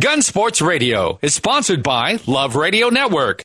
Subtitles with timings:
[0.00, 3.42] Gun Sports Radio is sponsored by Love Radio Network.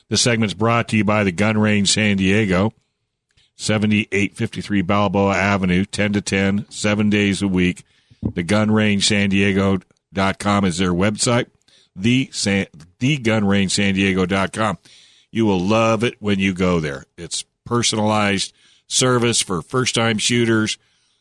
[0.08, 2.74] This segment's brought to you by the Gun Range San Diego,
[3.56, 7.84] 7853 Balboa Avenue, 10 to 10, seven days a week.
[8.22, 11.46] The Gun Range San Diego.com is their website.
[11.94, 12.66] The, San,
[12.98, 14.78] the Gun Range San Diego.com.
[15.30, 17.04] You will love it when you go there.
[17.16, 18.52] It's personalized
[18.86, 20.78] service for first time shooters,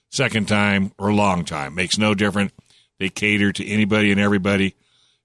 [0.09, 1.75] second time, or long time.
[1.75, 2.51] Makes no difference.
[2.99, 4.75] They cater to anybody and everybody.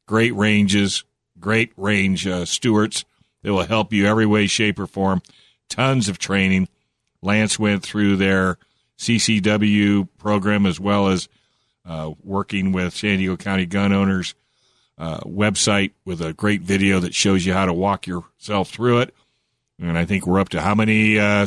[0.07, 1.05] Great ranges,
[1.39, 3.05] great range uh, stewards.
[3.43, 5.21] They will help you every way, shape, or form.
[5.69, 6.69] Tons of training.
[7.23, 8.57] Lance went through their
[8.99, 11.29] CCW program as well as
[11.87, 14.35] uh, working with San Diego County gun owners
[14.99, 19.15] uh, website with a great video that shows you how to walk yourself through it.
[19.79, 21.47] And I think we're up to how many uh,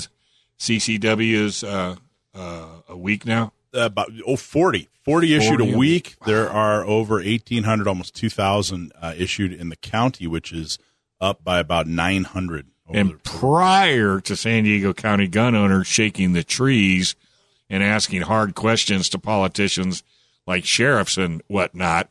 [0.59, 1.95] CCWs uh,
[2.35, 3.53] uh, a week now?
[3.73, 4.87] Uh, about oh, 40.
[5.03, 6.15] 40 issued 40 a week.
[6.21, 6.27] Wow.
[6.27, 10.77] There are over 1,800, almost 2,000 issued in the county, which is
[11.19, 12.67] up by about 900.
[12.91, 17.15] And prior to San Diego County gun owners shaking the trees
[17.69, 20.03] and asking hard questions to politicians
[20.49, 22.09] like sheriffs and whatnot,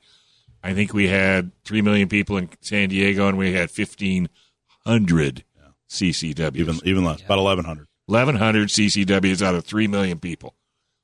[0.62, 5.62] I think we had 3 million people in San Diego and we had 1,500 yeah.
[5.90, 6.56] CCWs.
[6.56, 7.26] Even, even less, yeah.
[7.26, 7.88] about 1,100.
[8.06, 10.54] 1,100 CCWs out of 3 million people.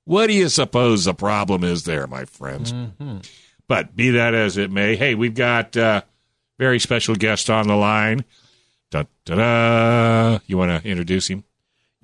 [0.05, 2.73] What do you suppose the problem is there, my friends?
[2.73, 3.19] Mm-hmm.
[3.67, 6.03] But be that as it may, hey, we've got uh,
[6.59, 8.25] very special guest on the line.
[8.93, 10.39] Da, da, da.
[10.47, 11.43] You want to introduce him?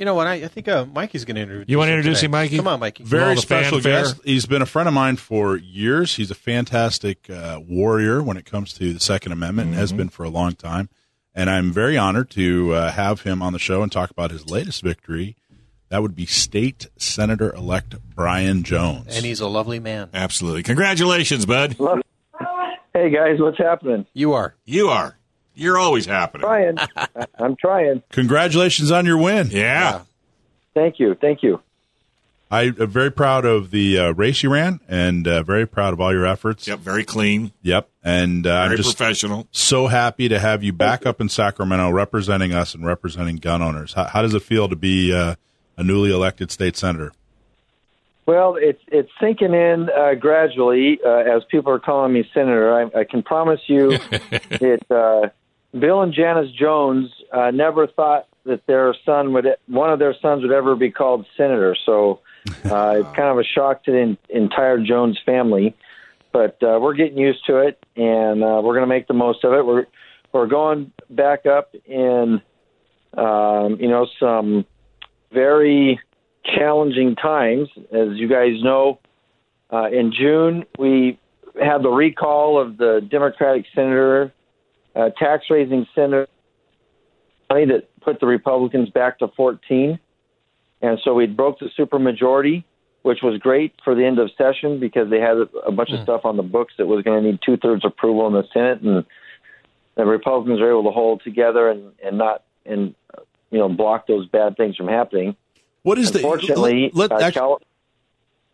[0.00, 0.26] You know what?
[0.26, 1.68] I, I think uh, Mikey's going to introduce.
[1.68, 2.56] You want to introduce him, Mikey?
[2.56, 3.04] Come on, Mikey.
[3.04, 4.04] Very special fanfare.
[4.04, 4.20] guest.
[4.24, 6.16] He's been a friend of mine for years.
[6.16, 9.72] He's a fantastic uh, warrior when it comes to the Second Amendment, mm-hmm.
[9.74, 9.98] and has mm-hmm.
[9.98, 10.88] been for a long time.
[11.34, 14.48] And I'm very honored to uh, have him on the show and talk about his
[14.48, 15.36] latest victory.
[15.90, 19.14] That would be State Senator elect Brian Jones.
[19.14, 20.08] And he's a lovely man.
[20.14, 20.62] Absolutely.
[20.62, 21.76] Congratulations, bud.
[22.94, 24.06] Hey, guys, what's happening?
[24.14, 24.54] You are.
[24.64, 25.18] You are.
[25.54, 26.42] You're always happening.
[26.42, 26.78] Trying.
[27.38, 28.02] I'm trying.
[28.10, 29.48] Congratulations on your win.
[29.50, 29.60] Yeah.
[29.60, 30.02] yeah.
[30.74, 31.14] Thank you.
[31.14, 31.60] Thank you.
[32.52, 36.00] I am very proud of the uh, race you ran, and uh, very proud of
[36.00, 36.66] all your efforts.
[36.66, 37.52] Yep, very clean.
[37.62, 39.46] Yep, and uh, very I'm just professional.
[39.52, 43.92] So happy to have you back up in Sacramento, representing us and representing gun owners.
[43.92, 45.36] How, how does it feel to be uh,
[45.76, 47.12] a newly elected state senator?
[48.26, 52.74] Well, it's it's sinking in uh, gradually uh, as people are calling me senator.
[52.74, 53.92] I, I can promise you,
[54.32, 54.82] it
[55.78, 60.42] Bill and Janice Jones uh, never thought that their son would, one of their sons
[60.42, 61.76] would ever be called senator.
[61.86, 62.20] So
[62.64, 65.76] uh, it's kind of a shock to the in, entire Jones family.
[66.32, 69.44] But uh, we're getting used to it, and uh, we're going to make the most
[69.44, 69.66] of it.
[69.66, 69.86] We're
[70.32, 72.40] we're going back up in,
[73.18, 74.64] um, you know, some
[75.32, 75.98] very
[76.44, 79.00] challenging times, as you guys know.
[79.72, 81.18] Uh, in June, we
[81.60, 84.32] had the recall of the Democratic senator
[84.94, 86.26] uh, tax raising senator
[87.50, 89.98] money that put the Republicans back to 14.
[90.82, 92.64] And so we broke the supermajority,
[93.02, 95.36] which was great for the end of session because they had
[95.66, 95.94] a bunch mm.
[95.94, 96.04] of hmm.
[96.04, 98.80] stuff on the books that was going to need two thirds approval in the Senate,
[98.82, 99.04] and
[99.96, 102.94] the Republicans were able to hold together and, and not and
[103.50, 105.36] you know block those bad things from happening.
[105.82, 106.98] What is Unfortunately, the?
[106.98, 107.56] Let, uh,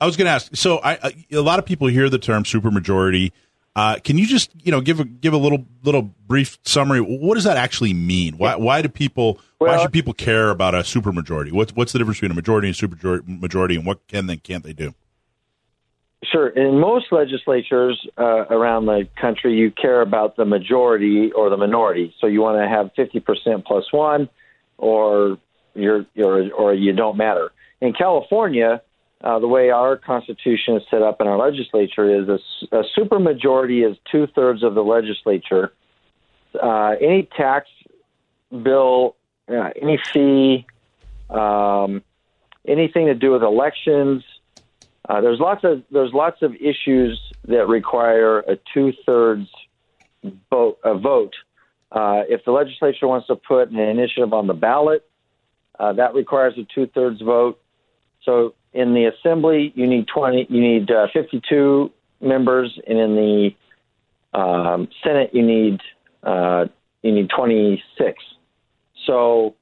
[0.00, 0.54] I was going to ask.
[0.54, 3.32] So, I, I, a lot of people hear the term supermajority
[3.76, 7.00] uh, can you just you know give a give a little little brief summary?
[7.00, 8.38] What does that actually mean?
[8.38, 11.52] Why why do people well, why should people care about a supermajority?
[11.52, 14.64] What's what's the difference between a majority and super majority, and what can they can't
[14.64, 14.94] they do?
[16.24, 16.48] Sure.
[16.48, 22.14] In most legislatures uh, around the country, you care about the majority or the minority.
[22.18, 24.30] So you want to have fifty percent plus one,
[24.78, 25.36] or
[25.74, 27.52] you're, you're or you don't matter.
[27.82, 28.80] In California,
[29.22, 32.38] uh, the way our Constitution is set up in our legislature is a,
[32.76, 35.72] a supermajority is two thirds of the legislature.
[36.60, 37.68] Uh, any tax
[38.50, 39.16] bill,
[39.48, 40.66] uh, any fee,
[41.30, 42.02] um,
[42.66, 44.22] anything to do with elections,
[45.08, 49.48] uh, there's lots of there's lots of issues that require a two thirds
[50.50, 50.78] vote.
[50.84, 51.34] A vote.
[51.92, 55.08] Uh, if the legislature wants to put an initiative on the ballot,
[55.78, 57.60] uh, that requires a two thirds vote.
[58.24, 60.46] So in the assembly, you need twenty.
[60.48, 61.90] You need uh, fifty two
[62.20, 65.80] members, and in the um, Senate, you need
[66.22, 66.66] uh,
[67.02, 68.22] you need twenty six.
[69.06, 69.54] So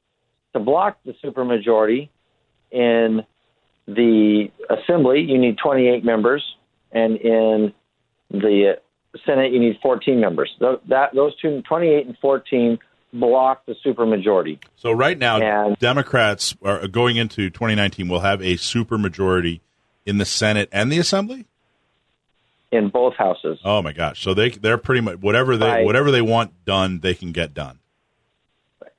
[0.55, 2.09] to block the supermajority
[2.71, 3.23] in
[3.87, 6.43] the assembly, you need 28 members,
[6.93, 7.73] and in
[8.31, 8.75] the
[9.27, 10.51] Senate, you need 14 members.
[10.59, 12.79] Th- that those two, 28 and 14,
[13.15, 14.59] block the supermajority.
[14.77, 19.61] So right now, And- Democrats are going into 2019 will have a supermajority
[20.05, 21.47] in the Senate and the Assembly.
[22.73, 23.61] in both houses.
[23.65, 24.21] Oh my gosh!
[24.21, 25.85] So they they're pretty much whatever they Right.
[25.87, 27.79] whatever they want done, they can get done.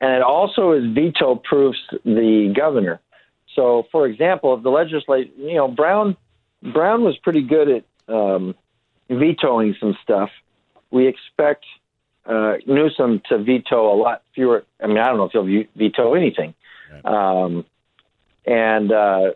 [0.02, 3.00] and it also is veto proofs the governor.
[3.54, 6.16] So, for example, if the legislature, you know, Brown
[6.64, 7.84] Brown was pretty good at
[8.14, 8.56] um,
[9.10, 10.30] vetoing some stuff.
[10.92, 11.66] We expect
[12.26, 14.64] uh, Newsom to veto a lot fewer.
[14.82, 16.54] I mean, I don't know if he'll veto anything.
[17.04, 17.66] Um,
[18.46, 19.32] and uh,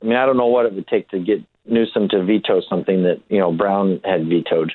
[0.00, 3.04] I mean, I don't know what it would take to get Newsom to veto something
[3.04, 4.72] that you know Brown had vetoed.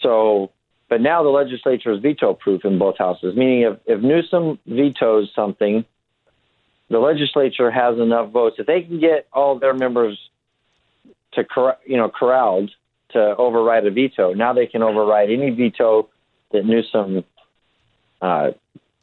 [0.00, 0.50] So,
[0.88, 5.30] but now the legislature is veto proof in both houses, meaning if, if Newsom vetoes
[5.34, 5.84] something,
[6.90, 8.56] the legislature has enough votes.
[8.58, 10.18] If they can get all their members
[11.34, 11.44] to
[11.86, 12.70] you know corralled
[13.12, 16.08] to override a veto, now they can override any veto
[16.52, 17.24] that Newsom
[18.20, 18.52] uh,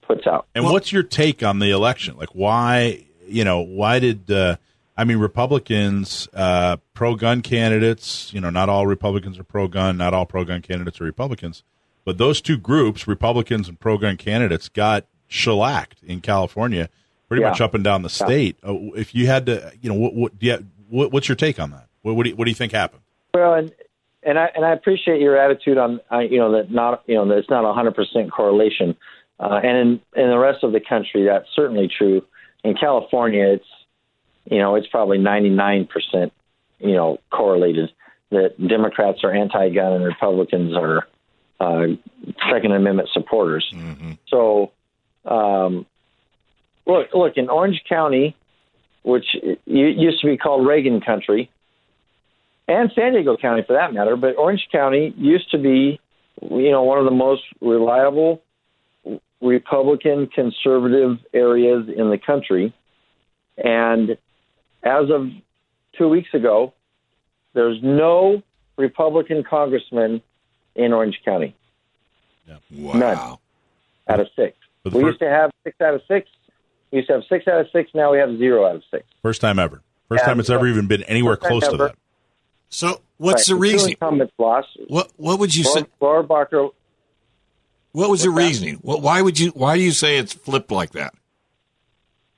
[0.01, 0.47] puts out.
[0.55, 2.17] And what's your take on the election?
[2.17, 4.57] Like, why you know why did uh,
[4.97, 8.33] I mean Republicans uh, pro gun candidates?
[8.33, 9.97] You know, not all Republicans are pro gun.
[9.97, 11.63] Not all pro gun candidates are Republicans.
[12.05, 16.89] But those two groups, Republicans and pro gun candidates, got shellacked in California,
[17.27, 17.49] pretty Yeah.
[17.49, 18.57] much up and down the state.
[18.65, 21.59] Uh, if you had to, you know, what, what, do you, what what's your take
[21.59, 21.87] on that?
[22.01, 23.01] What, what, do you, what do you think happened?
[23.33, 23.71] Well, and
[24.23, 27.27] and I and I appreciate your attitude on uh, you know that not you know
[27.27, 28.95] that it's not a hundred percent correlation,
[29.39, 32.23] uh, and in in the rest of the country that's certainly true.
[32.63, 33.65] In California, it's
[34.45, 36.33] you know it's probably ninety nine percent
[36.79, 37.91] you know correlated
[38.31, 41.07] that Democrats are anti-gun and Republicans are
[41.59, 41.87] uh,
[42.51, 43.67] Second Amendment supporters.
[44.27, 44.71] So,
[45.25, 45.85] um,
[46.85, 48.35] look, look in Orange County,
[49.01, 49.25] which
[49.65, 51.49] used to be called Reagan Country
[52.69, 54.15] and San Diego County for that matter.
[54.15, 55.99] But Orange County used to be,
[56.41, 58.41] you know, one of the most reliable
[59.41, 62.73] Republican conservative areas in the country.
[63.57, 64.11] And
[64.83, 65.29] as of
[65.97, 66.73] two weeks ago,
[67.53, 68.43] there's no
[68.77, 70.21] Republican congressman
[70.75, 71.55] in Orange County
[72.71, 73.39] Wow.
[74.07, 74.57] out of six.
[74.85, 76.29] We used to have six out of six.
[76.91, 77.91] We used to have six out of six.
[77.93, 79.05] Now we have zero out of six.
[79.21, 79.81] First time ever.
[80.07, 81.77] First time it's ever uh, even been anywhere close to ever.
[81.89, 81.95] that.
[82.69, 83.55] So what's Right.
[83.55, 83.93] the Two reasoning?
[83.93, 84.67] incumbents lost.
[84.87, 85.85] What what would you say?
[85.99, 86.23] Laura
[87.91, 88.75] What was the reasoning?
[88.75, 89.49] What, why would you?
[89.49, 91.13] Why do you say it's flipped like that?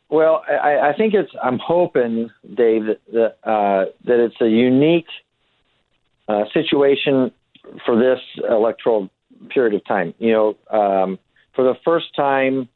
[0.09, 1.31] Well, I, I think it's.
[1.41, 5.07] I'm hoping, Dave, that that, uh, that it's a unique
[6.27, 7.31] uh, situation
[7.85, 8.19] for this
[8.49, 9.09] electoral
[9.49, 10.13] period of time.
[10.19, 11.19] You know, um,
[11.53, 12.67] for the first time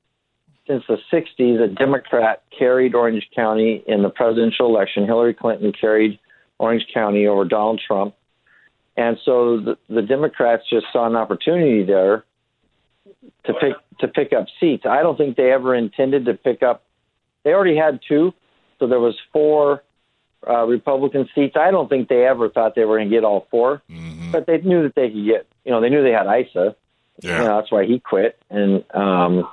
[0.68, 5.06] since the '60s, a Democrat carried Orange County in the presidential election.
[5.06, 6.19] Hillary Clinton carried
[6.57, 8.16] Orange County over Donald Trump,
[8.96, 12.24] and so the, the Democrats just saw an opportunity there
[13.45, 14.85] to pick to pick up seats.
[14.85, 16.83] I don't think they ever intended to pick up
[17.45, 18.33] they already had two,
[18.80, 19.83] so there was four
[20.45, 21.56] uh, Republican seats.
[21.56, 23.81] I don't think they ever thought they were going to get all 4
[24.31, 25.47] but they knew that they could get.
[25.64, 26.76] You know, they knew they had Issa.
[27.21, 27.31] Yeah.
[27.31, 29.47] You know, that's why he quit, and um,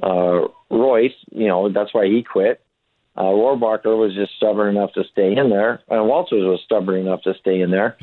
[0.00, 1.10] uh, Royce.
[1.32, 2.60] You know, that's why he quit.
[3.18, 7.20] Uh, Rohrabacher was just stubborn enough to stay in there, and Walters was stubborn enough
[7.22, 7.96] to stay in there,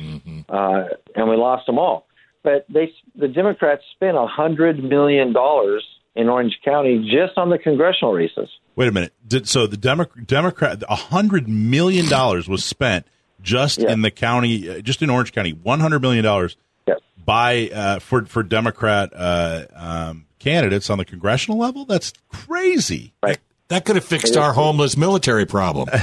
[0.50, 2.06] uh, and we lost them all.
[2.42, 5.82] But they, the Democrats spent a hundred million dollars
[6.14, 8.48] in Orange County just on the congressional races.
[8.76, 9.14] Wait a minute.
[9.26, 13.06] Did, so the Demo- Democrat, a hundred million dollars was spent
[13.40, 13.92] just Yeah.
[13.92, 16.56] in the county, uh, just in Orange County, one hundred million dollars
[16.86, 17.00] Yes.
[17.24, 21.86] by uh, for for Democrat uh, um, candidates on the congressional level.
[21.86, 23.14] That's crazy.
[23.22, 23.38] Right.
[23.68, 25.88] That could have fixed our homeless military problem.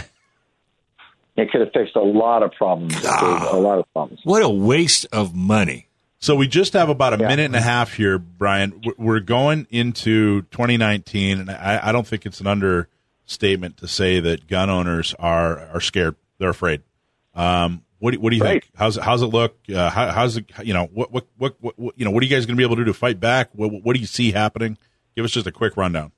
[1.36, 2.94] It could have fixed a lot of problems.
[2.94, 4.22] Dave, a lot of problems.
[4.24, 5.88] What a waste of money.
[6.20, 7.28] So we just have about a Yeah.
[7.28, 8.82] minute and a half here, Brian.
[8.86, 14.20] We're- We're going into 2019, and I, I don't think it's an understatement to say
[14.20, 16.16] that gun owners are are scared.
[16.38, 16.84] They're afraid.
[17.34, 18.64] Um, what do, what do you Right.
[18.64, 18.70] think?
[18.76, 19.58] How's how's it look?
[19.74, 20.46] Uh, how, how's it?
[20.64, 22.12] You know what, what what what what you know?
[22.12, 23.50] What are you guys going to be able to do to fight back?
[23.54, 24.78] What what do you see happening?
[25.16, 26.12] Give us just a quick rundown.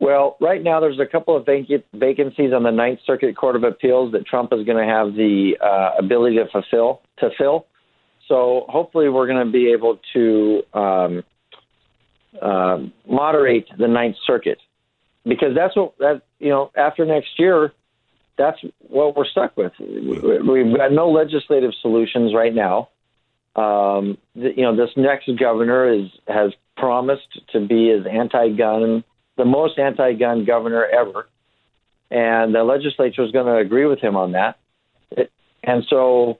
[0.00, 3.64] Well, right now there's a couple of vac- vacancies on the Ninth Circuit Court of
[3.64, 7.66] Appeals that Trump is going to have the uh, ability to fulfill to fill.
[8.26, 11.24] So hopefully we're going to be able to um,
[12.40, 14.58] uh, moderate the Ninth Circuit
[15.24, 17.72] because that's what that you know after next year
[18.38, 19.72] that's what we're stuck with.
[19.78, 22.88] We've got no legislative solutions right now.
[23.54, 29.04] Um, you know, this next governor is has promised to be as anti-gun,
[29.40, 31.26] the most anti-gun governor ever,
[32.10, 34.58] and the legislature is going to agree with him on that.
[35.10, 35.32] It,
[35.64, 36.38] and so,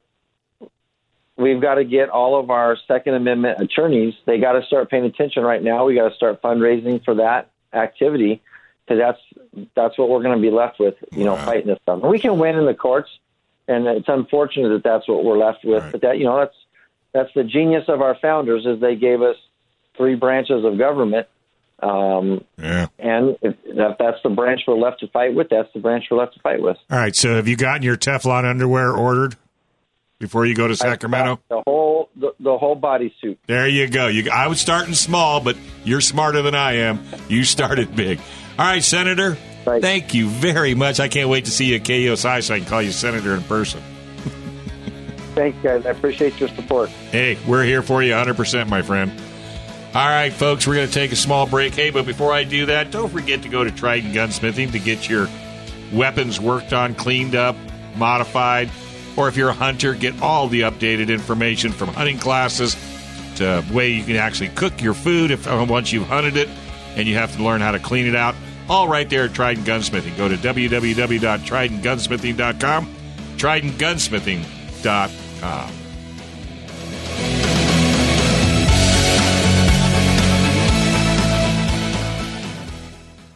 [1.37, 4.12] we've got to get all of our Second Amendment attorneys.
[4.26, 5.87] They got to start paying attention right now.
[5.87, 8.42] We got to start fundraising for that activity
[8.85, 10.97] because that's that's what we're going to be left with.
[11.12, 11.47] You know, Wow.
[11.47, 12.02] fighting this stuff.
[12.02, 13.09] And we can win in the courts,
[13.66, 15.83] and it's unfortunate that that's what we're left with.
[15.85, 15.92] Right.
[15.92, 16.57] But that you know, that's
[17.12, 19.37] that's the genius of our founders is they gave us
[19.97, 21.26] three branches of government.
[21.82, 22.87] Um, Yeah.
[22.99, 26.18] and if that, that's the branch we're left to fight with, that's the branch we're
[26.18, 26.76] left to fight with.
[26.90, 27.14] All right.
[27.16, 29.37] So have you gotten your Teflon underwear ordered
[30.18, 31.40] before you go to Sacramento?
[31.49, 33.38] The whole the, the whole bodysuit.
[33.46, 34.08] There you go.
[34.08, 37.00] You, I was starting small, but you're smarter than I am.
[37.28, 38.18] You started big.
[38.58, 39.38] All right, Senator.
[39.66, 39.80] Right.
[39.80, 41.00] Thank you very much.
[41.00, 43.42] I can't wait to see you at KOSI so I can call you Senator in
[43.44, 43.82] person.
[45.34, 45.87] Thanks, guys.
[45.87, 46.88] I appreciate your support.
[46.88, 49.12] Hey, we're here for you 100%, my friend.
[49.92, 51.75] All right, folks, we're going to take a small break.
[51.75, 55.09] Hey, but before I do that, don't forget to go to Trident Gunsmithing to get
[55.09, 55.28] your
[55.92, 57.56] weapons worked on, cleaned up,
[57.97, 58.70] modified,
[59.16, 62.76] or if you're a hunter, get all the updated information from hunting classes
[63.37, 66.49] to way you can actually cook your food if uh, once you've hunted it
[66.94, 68.37] and you have to learn how to clean it out.
[68.68, 70.16] All right there at Trident Gunsmithing.
[70.16, 72.94] Go to www.tridentgunsmithing.com.
[73.37, 75.79] TridentGunsmithing.com.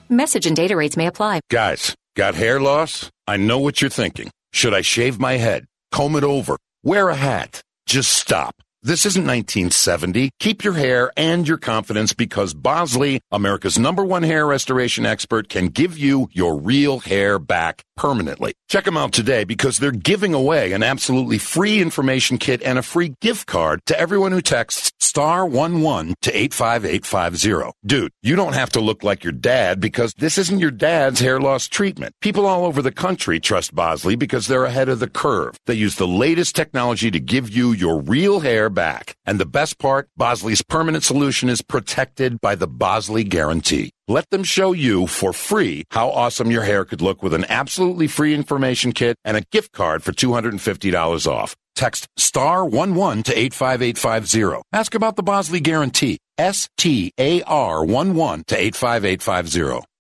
[0.09, 1.41] Message and data rates may apply.
[1.51, 3.11] Guys, got hair loss?
[3.27, 4.31] I know what you're thinking.
[4.53, 5.65] Should I shave my head?
[5.93, 6.57] Comb it over?
[6.83, 7.63] Wear a hat?
[7.87, 8.55] Just stop.
[8.83, 10.31] This isn't 1970.
[10.41, 15.69] Keep your hair and your confidence because Bosley, America's number one hair restoration expert, can
[15.69, 18.55] give you your real hair back permanently.
[18.69, 22.83] Check them out today because they're giving away an absolutely free information kit and a
[22.83, 27.71] free gift card to everyone who texts star 11 to 85850.
[27.87, 31.39] Dude, you don't have to look like your dad because this isn't your dad's hair
[31.39, 32.15] loss treatment.
[32.21, 35.57] People all over the country trust Bosley because they're ahead of the curve.
[35.67, 39.15] They use the latest technology to give you your real hair back.
[39.25, 43.94] And the best part, Bosley's permanent solution is protected by the Bosley guarantee.
[44.07, 48.07] Let them show you for free how awesome your hair could look with an absolutely
[48.07, 51.57] free information kit and a gift card for $250 off.
[51.75, 54.63] Text star 11 to 85850.
[54.75, 56.19] Ask about the Bosley guarantee.
[56.37, 59.87] S T A R 11 to 85850.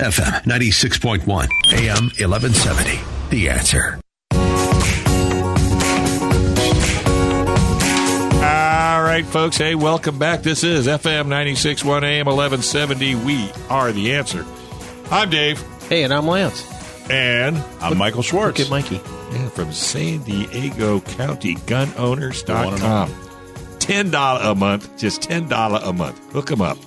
[0.00, 1.22] FM 96.1,
[1.72, 2.98] AM 1170.
[3.30, 4.00] The answer.
[8.44, 9.56] All right, folks.
[9.56, 10.42] Hey, welcome back.
[10.42, 13.14] This is FM 96.1 AM 1170.
[13.14, 14.44] We are the answer.
[15.12, 16.66] I'm Dave, Hey, and I'm Lance.
[17.08, 18.58] and I'm Michael Schwartz.
[18.58, 18.96] Look at Mikey.
[19.32, 23.10] yeah, from San Diego County Gunowners.com.
[23.78, 26.32] $10 a month, just $10 a month.
[26.32, 26.78] Hook them up.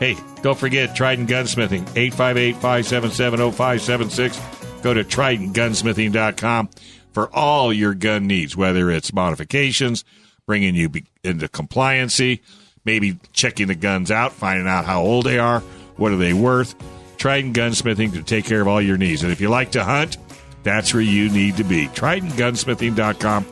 [0.00, 4.40] Hey, don't forget Trident Gunsmithing, 858 577 0576.
[4.82, 6.70] Go to TridentGunsmithing.com
[7.12, 10.04] for all your gun needs, whether it's modifications,
[10.46, 10.90] bringing you
[11.22, 12.40] into compliancy,
[12.86, 15.60] maybe checking the guns out, finding out how old they are,
[15.96, 16.74] what are they worth.
[17.18, 19.22] Trident Gunsmithing to take care of all your needs.
[19.22, 20.16] And if you like to hunt,
[20.62, 21.88] that's where you need to be.
[21.88, 23.46] TridentGunsmithing.com.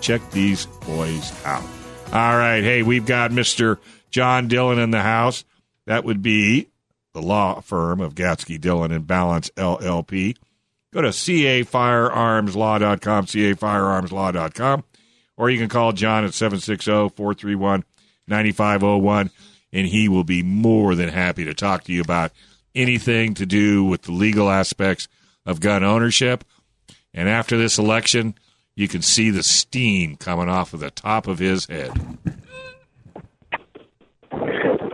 [0.00, 1.62] Check these boys out.
[2.12, 2.64] All right.
[2.64, 3.78] Hey, we've got Mr.
[4.10, 5.44] John Dillon in the house.
[5.86, 6.68] That would be
[7.12, 10.36] the law firm of Gatzke, Dillon, and Ballance LLP.
[10.92, 14.84] Go to cafirearmslaw.com, cafirearmslaw.com,
[15.36, 17.84] or you can call John at 760 431
[18.28, 19.30] 9501,
[19.72, 22.32] and he will be more than happy to talk to you about
[22.74, 25.08] anything to do with the legal aspects
[25.44, 26.44] of gun ownership.
[27.14, 28.34] And after this election,
[28.74, 31.92] you can see the steam coming off of the top of his head.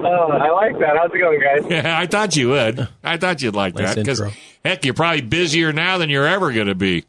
[0.08, 0.96] Oh, I like that.
[0.96, 1.70] How's it going, guys?
[1.70, 2.88] Yeah, I thought you would.
[3.04, 4.22] I thought you'd like Nice that because
[4.64, 7.04] heck, you're probably busier now than you're ever going to be.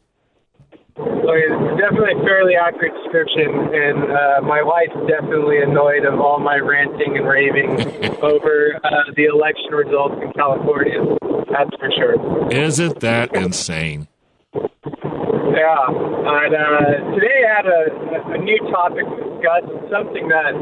[0.98, 6.40] Okay, it's definitely a fairly accurate description, and uh, my wife's definitely annoyed of all
[6.40, 7.70] my ranting and raving
[8.22, 11.00] over uh, the election results in California.
[11.50, 12.52] That's for sure.
[12.52, 14.08] Isn't that insane?
[14.52, 20.52] Yeah, and uh, today I had a, a new topic to discuss, something that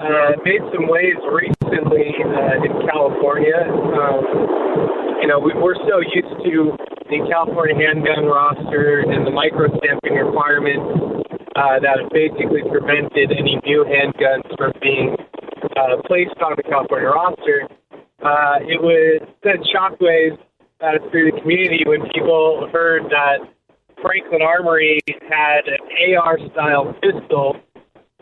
[0.00, 3.60] uh, made some waves recently uh, in California.
[3.68, 6.72] Um, you know, we, we're so used to
[7.12, 13.84] the California handgun roster and the micro stamping requirements uh, that basically prevented any new
[13.84, 15.16] handguns from being
[15.76, 17.68] uh, placed on the California roster.
[18.24, 20.38] Uh, it was sent shockwaves
[20.80, 23.44] uh, through the community when people heard that
[24.00, 27.56] Franklin Armory had an AR style pistol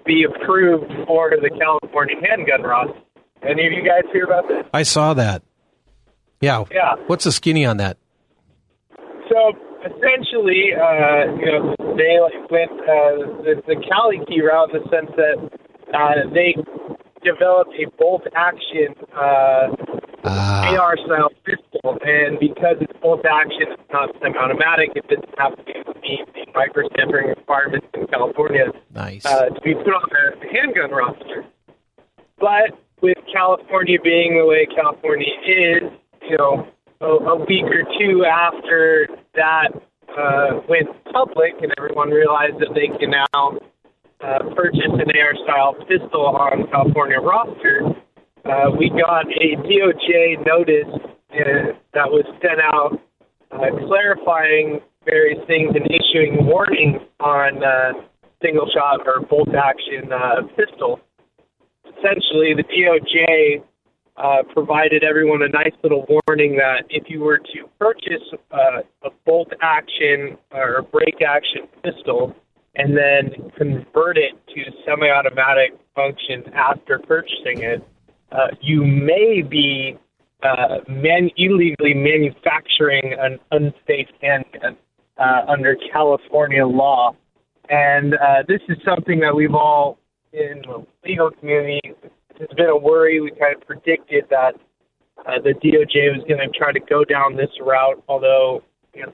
[0.09, 2.99] be approved for the California handgun roster.
[3.43, 4.65] Any of you guys hear about this?
[4.73, 5.43] I saw that.
[6.41, 6.65] Yeah.
[6.73, 6.97] Yeah.
[7.07, 7.99] What's the skinny on that?
[9.29, 9.53] So
[9.85, 14.89] essentially, uh, you know, they like went uh, the, the Cali key route in the
[14.89, 15.37] sense that
[15.95, 16.57] uh, they
[17.23, 19.69] developed a bolt action uh,
[20.25, 24.91] AR style pistol, and because it's bolt action, it's not semi-automatic.
[24.97, 29.25] It doesn't have to meet the micro stamping requirements in California Nice.
[29.25, 30.09] uh, to be put on
[30.41, 31.45] the handgun roster.
[32.39, 35.83] But with California being the way California is,
[36.29, 36.67] you know,
[37.01, 39.69] a, a week or two after that
[40.17, 43.59] uh, went public and everyone realized that they can now
[44.21, 47.83] uh, purchase an AR style pistol on California roster,
[48.45, 50.89] uh, we got a DOJ notice
[51.33, 53.01] uh, that was sent out
[53.51, 57.93] uh, clarifying various things and issuing warnings on uh,
[58.43, 60.43] single shot or bolt action uh.
[61.99, 63.63] Essentially, the DOJ
[64.17, 69.11] uh, provided everyone a nice little warning that if you were to purchase uh, a
[69.25, 72.35] bolt action or break action pistol
[72.77, 77.83] and then convert it to semi automatic function after purchasing it,
[78.33, 79.97] uh, you may be
[80.43, 84.77] uh, man- illegally manufacturing an unsafe handgun
[85.19, 87.15] uh, under California law.
[87.69, 89.99] And uh, this is something that we've all,
[90.33, 91.81] in the legal community,
[92.39, 93.21] has been a worry.
[93.21, 94.55] We kind of predicted that
[95.27, 98.63] uh, the DOJ was going to try to go down this route, although
[98.95, 99.13] you know,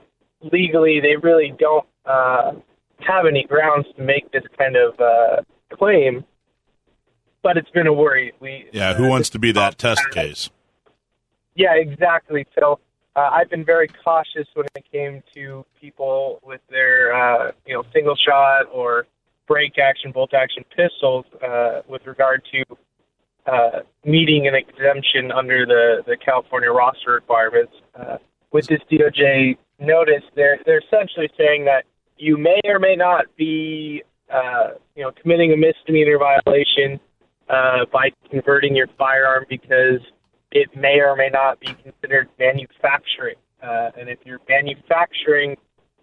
[0.52, 2.52] legally they really don't uh,
[3.00, 5.42] have any grounds to make this kind of uh,
[5.74, 6.24] claim.
[7.44, 8.32] But it's been a worry.
[8.40, 10.50] We Yeah, who wants to be that test case?
[11.54, 12.80] yeah, exactly, So
[13.16, 17.84] Uh, I've been very cautious when it came to people with their, uh, you know,
[17.92, 19.06] single shot or
[19.46, 22.64] break action, bolt action pistols uh, with regard to
[23.46, 27.72] uh, meeting an exemption under the, the California roster requirements.
[27.94, 28.16] Uh,
[28.50, 31.84] with this DOJ notice, they're they're essentially saying that
[32.18, 36.98] you may or may not be, uh, you know, committing a misdemeanor violation
[37.48, 40.00] uh, by converting your firearm because
[40.52, 43.36] it may or may not be considered manufacturing.
[43.62, 45.56] Uh, and if you're manufacturing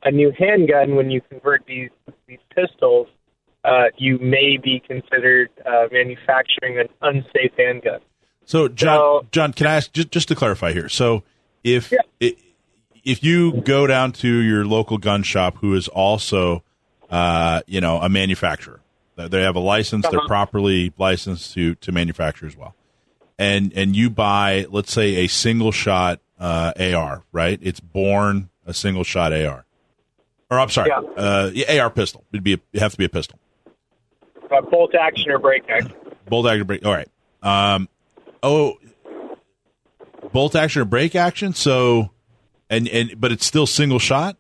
[0.04, 1.90] a new handgun when you convert these
[2.28, 3.08] these pistols,
[3.64, 8.00] uh, you may be considered uh, manufacturing an unsafe handgun.
[8.46, 10.90] So, John, John, can I ask just just to clarify here?
[10.90, 11.24] So,
[11.64, 12.36] if i
[13.04, 16.64] if you go down to your local gun shop, who is also,
[17.10, 18.80] uh, you know, a manufacturer,
[19.16, 20.28] they- have a license, they're Uh-huh.
[20.28, 22.76] properly licensed to to manufacture as well,
[23.38, 27.60] and and you buy, let's say, a single shot uh, AR, right?
[27.62, 29.66] It's born a single shot AR,
[30.50, 31.02] or I'm sorry, Yeah.
[31.24, 32.24] uh, AR pistol.
[32.34, 33.38] It'd be a, it have to be a pistol.
[34.50, 35.94] Uh, bolt action or break action.
[36.28, 36.86] Bolt action break.
[36.86, 37.08] All right.
[37.44, 37.88] Um,
[38.44, 38.78] oh,
[40.32, 41.54] bolt action or break action.
[41.54, 42.10] So,
[42.70, 44.36] and and but it's still single shot.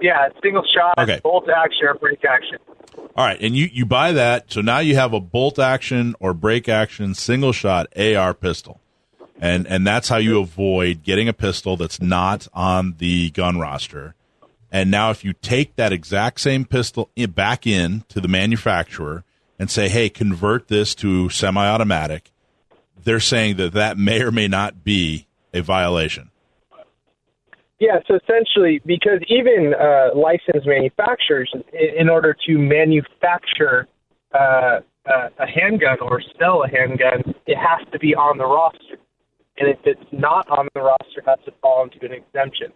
[0.00, 1.20] Yeah, single shot, Okay.
[1.22, 2.58] bolt action or break action.
[3.16, 4.50] All right, and you you buy that.
[4.50, 8.80] So now you have a bolt action or break action single shot AR pistol,
[9.40, 14.16] and and that's how you avoid getting a pistol that's not on the gun roster.
[14.72, 19.22] And now, if you take that exact same pistol in, back in to the manufacturer
[19.60, 22.32] and say, "Hey, convert this to semi-automatic,"
[23.04, 26.30] they're saying that that may or may not be a violation.
[27.84, 31.54] Yeah, so essentially, because even uh, licensed manufacturers,
[31.98, 33.86] in, order to manufacture
[34.32, 38.96] uh, uh, a handgun or sell a handgun, it has to be on the roster.
[39.58, 42.72] And if it's not on the roster, it has to fall into an exemption.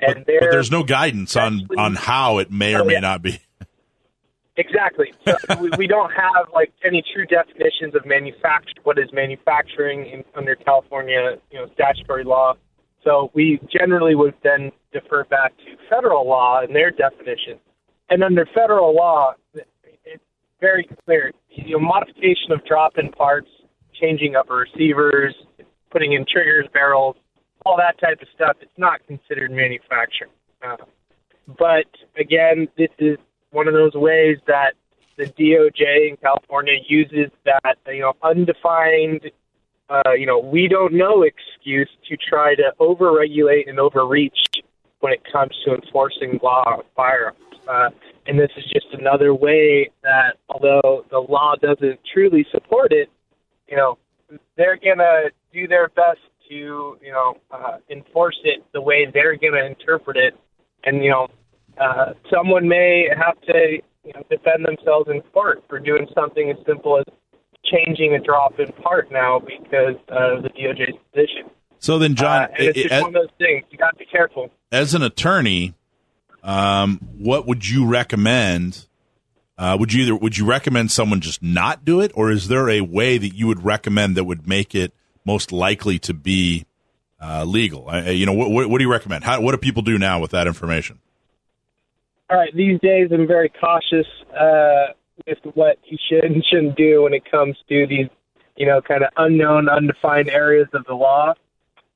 [0.00, 3.00] And But there, there's no guidance on on how it may or Oh, may yeah.
[3.00, 3.40] not be.
[4.56, 5.14] Exactly.
[5.24, 8.74] So we, we don't have like any true definitions of manufacture.
[8.82, 12.54] What is manufacturing in, under California, you know, statutory law?
[13.04, 17.58] So we generally would then defer back to federal law and their definition.
[18.10, 20.22] And under federal law, it's
[20.60, 21.32] very clear.
[21.50, 23.48] You know, modification of drop-in parts,
[24.00, 25.34] changing upper receivers,
[25.90, 27.16] putting in triggers, barrels,
[27.64, 28.56] all that type of stuff.
[28.60, 30.30] It's not considered manufacturing.
[30.62, 30.76] Uh,
[31.58, 31.86] but
[32.18, 33.18] again, this is
[33.50, 34.74] one of those ways that
[35.16, 39.30] the DOJ in California uses that you know undefined,
[39.90, 44.38] uh, you know, we don't know excuse to try to overregulate and overreach
[45.00, 47.38] when it comes to enforcing law on firearms.
[47.68, 47.90] Uh,
[48.26, 53.10] and this is just another way that, although the law doesn't truly support it,
[53.68, 53.98] you know,
[54.56, 59.64] they're gonna do their best to, you know, uh, enforce it the way they're gonna
[59.64, 60.34] interpret it.
[60.84, 61.28] And you know,
[61.78, 66.56] uh, someone may have to, you know, defend themselves in court for doing something as
[66.66, 67.04] simple as
[67.64, 71.50] changing a drop-in part now because of the DOJ's position.
[71.78, 73.64] So then, John, uh, and it's i- just i- one of those things.
[73.70, 74.50] You got to be careful.
[74.70, 75.74] as an attorney,
[76.42, 78.86] um, what would you recommend?
[79.58, 82.68] Uh, would you either would you recommend someone just not do it, or is there
[82.70, 84.92] a way that you would recommend that would make it
[85.24, 86.64] most likely to be
[87.20, 87.88] uh, legal?
[87.88, 89.22] Uh, you know, what, what, what do you recommend?
[89.24, 90.98] How, what do people do now with that information?
[92.30, 94.94] All right, these days I'm very cautious uh,
[95.26, 98.08] with what you should and shouldn't do when it comes to these,
[98.56, 101.34] you know, kind of unknown, undefined areas of the law.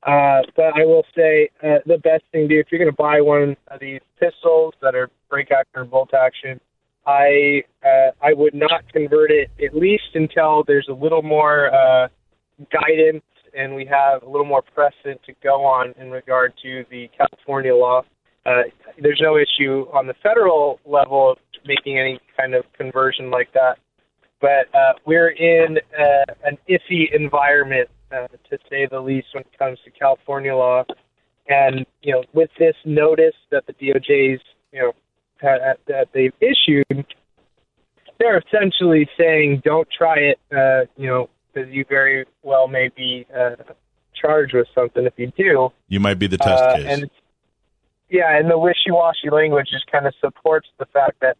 [0.03, 2.95] Uh, but I will say uh, the best thing to do if you're going to
[2.95, 6.61] buy one of these pistols that are break action or bolt action,
[7.05, 12.07] I uh, I would not convert it at least until there's a little more uh,
[12.71, 13.23] guidance
[13.57, 17.75] and we have a little more precedent to go on in regard to the California
[17.75, 18.03] law.
[18.45, 18.63] Uh,
[19.01, 23.77] there's no issue on the federal level of making any kind of conversion like that,
[24.39, 29.59] but uh, we're in uh, an iffy environment, uh, to say the least, when it
[29.59, 30.83] comes to California law.
[31.49, 34.91] And you know, with this notice that the DOJ's you know
[35.41, 37.05] ha- that they've issued,
[38.19, 43.25] they're essentially saying, "Don't try it," uh, you know, because you very well may be
[43.35, 43.55] uh,
[44.13, 45.71] charged with something if you do.
[45.87, 46.85] You might be the test Uh, case.
[46.89, 47.09] And
[48.09, 51.37] yeah, and the wishy-washy language just kind of supports the fact that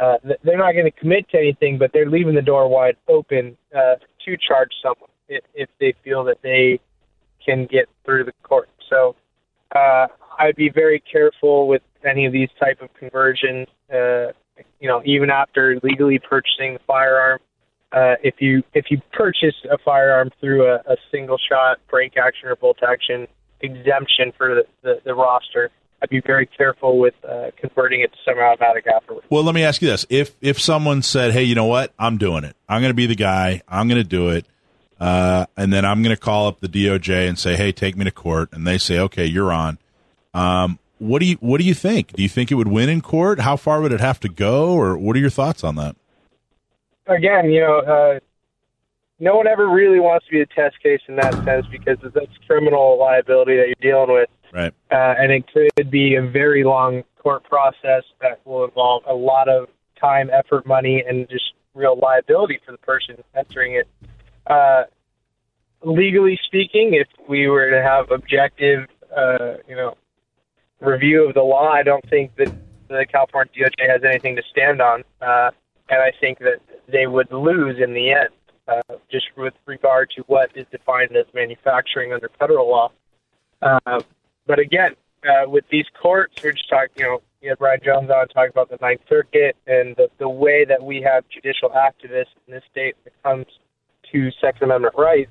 [0.00, 3.56] uh, they're not going to commit to anything, but they're leaving the door wide open
[3.74, 6.80] uh, to charge someone if, if they feel that they
[7.44, 8.68] can get through the court.
[8.88, 9.16] So
[9.74, 10.06] uh,
[10.38, 13.66] I'd be very careful with any of these type of conversions.
[13.92, 14.32] Uh,
[14.80, 17.40] you know, even after legally purchasing the firearm,
[17.92, 22.48] uh, if you if you purchase a firearm through a, a single shot break action
[22.48, 23.26] or bolt action
[23.60, 28.18] exemption for the, the, the roster, I'd be very careful with uh, converting it to
[28.24, 29.26] semi-automatic afterwards.
[29.30, 31.92] Well, let me ask you this: if if someone said, "Hey, you know what?
[31.98, 32.56] I'm doing it.
[32.68, 33.62] I'm going to be the guy.
[33.68, 34.46] I'm going to do it,"
[35.00, 38.04] uh, and then I'm going to call up the DOJ and say, "Hey, take me
[38.04, 39.78] to court," and they say, "Okay, you're on."
[40.34, 42.12] Um, what do you what do you think?
[42.12, 43.40] Do you think it would win in court?
[43.40, 45.96] How far would it have to go, or what are your thoughts on that?
[47.06, 48.20] Again, you know, uh,
[49.18, 52.36] no one ever really wants to be a test case in that sense because that's
[52.46, 54.28] criminal liability that you're dealing with.
[54.52, 54.72] Right.
[54.90, 59.48] uh, and it could be a very long court process that will involve a lot
[59.48, 59.68] of
[60.00, 63.88] time, effort, money, and just real liability for the person entering it.
[64.46, 64.84] Uh,
[65.82, 69.96] legally speaking, if we were to have objective, uh, you know,
[70.80, 72.52] review of the law, I don't think that
[72.88, 75.50] the California DOJ has anything to stand on, uh,
[75.90, 78.30] and I think that they would lose in the end,
[78.66, 82.90] uh, just with regard to what is defined as manufacturing under federal law.
[83.60, 84.00] Uh,
[84.48, 88.10] but again, uh, with these courts, we're just talking, you know, you had Brian Jones
[88.10, 92.34] on talking about the Ninth Circuit and the, the way that we have judicial activists
[92.46, 93.46] in this state when it comes
[94.10, 95.30] to Second Amendment rights.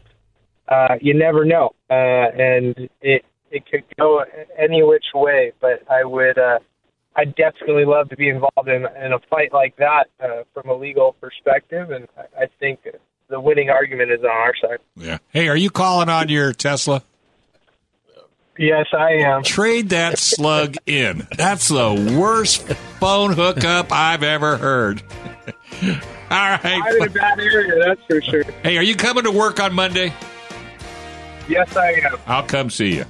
[0.69, 4.23] Uh, you never know, uh, and it it could go
[4.57, 5.53] any which way.
[5.61, 6.59] But I would, uh,
[7.15, 10.73] I definitely love to be involved in in a fight like that uh, from a
[10.75, 12.79] legal perspective, and I, I think
[13.29, 14.79] the winning argument is on our side.
[14.95, 15.19] Yeah.
[15.29, 17.03] Hey, are you calling on your Tesla?
[18.57, 19.43] Yes, I am.
[19.43, 21.27] Trade that slug in.
[21.37, 22.67] That's the worst
[22.99, 25.03] phone hookup I've ever heard.
[25.83, 25.93] All
[26.29, 26.59] right.
[26.65, 28.43] I'm in a bad area, that's for sure.
[28.63, 30.13] Hey, are you coming to work on Monday?
[31.47, 32.19] Yes, I am.
[32.25, 33.05] I'll come see you.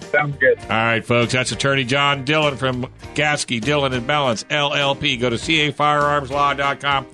[0.00, 0.58] Sounds good.
[0.62, 1.32] All right, folks.
[1.32, 5.20] That's Attorney John Dillon from Gatzke Dillon and Ballance LLP.
[5.20, 7.06] Go to cafirearmslaw.com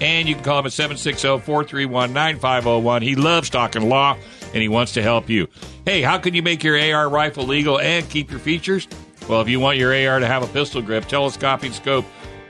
[0.00, 3.02] and you can call him at 760 431 9501.
[3.02, 4.16] He loves talking law
[4.52, 5.48] and he wants to help you.
[5.84, 8.88] Hey, how can you make your AR rifle legal and keep your features?
[9.28, 12.06] Well, if you want your AR to have a pistol grip, telescoping scope,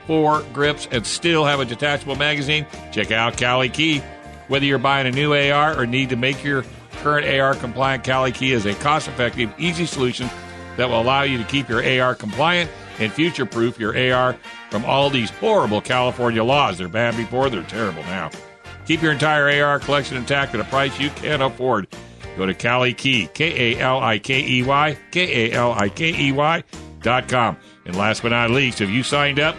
[0.07, 4.01] fore grips, and still have a detachable magazine, check out Kali Key.
[4.47, 6.63] Whether you're buying a new AR or need to make your
[7.03, 10.29] current AR compliant, Kali Key is a cost effective, easy solution
[10.77, 14.35] that will allow you to keep your AR compliant and future proof your AR
[14.69, 16.77] from all these horrible California laws.
[16.77, 18.31] They're bad before, they're terrible now.
[18.89, 21.87] Keep your entire AR collection intact at a price you can afford.
[22.35, 25.89] Go to Kali Key, K A L I K E Y, K A L I
[25.89, 26.63] K E Y
[27.03, 27.55] dot com.
[27.85, 29.55] And last but not least, have you signed up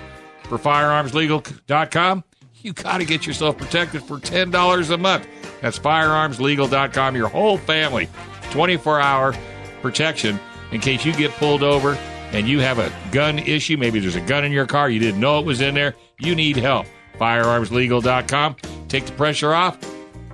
[0.49, 2.25] for firearmslegal.com?
[2.57, 5.29] You got to get yourself protected for $10 a month.
[5.61, 7.15] That's firearmslegal.com.
[7.15, 8.09] Your whole family,
[8.51, 9.33] 24 hour
[9.81, 10.41] protection
[10.73, 11.95] in case you get pulled over
[12.33, 13.77] and you have a gun issue.
[13.77, 14.91] Maybe there's a gun in your car.
[14.91, 15.95] You didn't know it was in there.
[16.19, 16.89] You need help.
[17.21, 18.57] Firearmslegal.com.
[18.91, 19.79] Take the pressure off.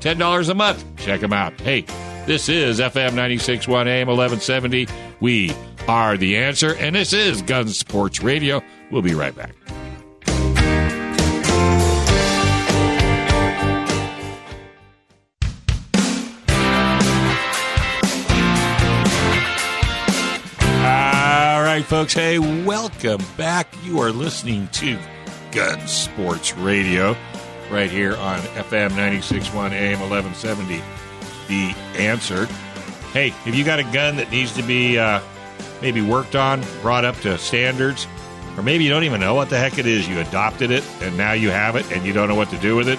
[0.01, 0.85] $10 a month.
[0.97, 1.61] Check them out.
[1.61, 1.83] Hey,
[2.27, 4.89] this is FM 961 AM 1170.
[5.21, 5.55] We
[5.87, 8.63] are the answer, and this is Gun Sports Radio.
[8.91, 9.55] We'll be right back.
[20.79, 22.15] All right, folks.
[22.15, 23.69] Hey, welcome back.
[23.85, 24.99] You are listening to
[25.53, 27.15] Gun Sports Radio
[27.71, 30.83] right here on FM 961 AM 1170.
[31.49, 32.47] The answer.
[33.13, 35.21] Hey, if you got a gun that needs to be uh,
[35.81, 38.09] maybe worked on, brought up to standards,
[38.57, 41.17] or maybe you don't even know what the heck it is, you adopted it and
[41.17, 42.99] now you have it and you don't know what to do with it,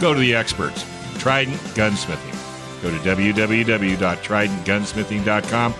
[0.00, 0.84] go to the experts.
[1.18, 2.32] Trident Gunsmithing.
[2.82, 5.74] Go to www.tridentgunsmithing.com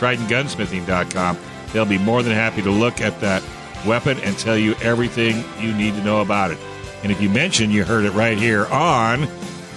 [0.00, 1.38] tridentgunsmithing.com.
[1.72, 3.42] They'll be more than happy to look at that
[3.86, 6.58] weapon and tell you everything you need to know about it.
[7.02, 9.26] And if you mention you heard it right here on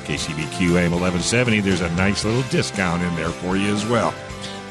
[0.05, 4.13] KCBQ AM 1170, there's a nice little discount in there for you as well.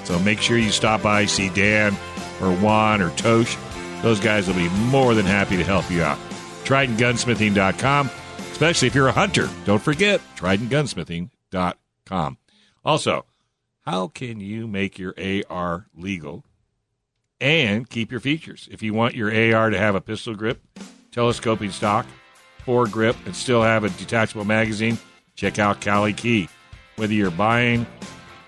[0.04, 1.94] So make sure you stop by, see Dan
[2.40, 3.56] or Juan or Tosh.
[4.02, 6.18] Those guys will be more than happy to help you out.
[6.64, 8.10] TridentGunsmithing.com,
[8.50, 9.48] especially if you're a hunter.
[9.64, 12.38] Don't forget, TridentGunsmithing.com.
[12.84, 13.24] Also,
[13.82, 15.14] how can you make your
[15.48, 16.44] AR legal
[17.40, 18.68] and keep your features?
[18.70, 20.60] If you want your AR to have a pistol grip,
[21.12, 22.06] telescoping stock,
[22.64, 24.98] fore grip, and still have a detachable magazine,
[25.34, 26.48] check out Kali Key.
[26.96, 27.86] Whether you're buying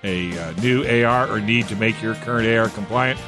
[0.03, 3.19] a uh, new AR or need to make your current AR compliant,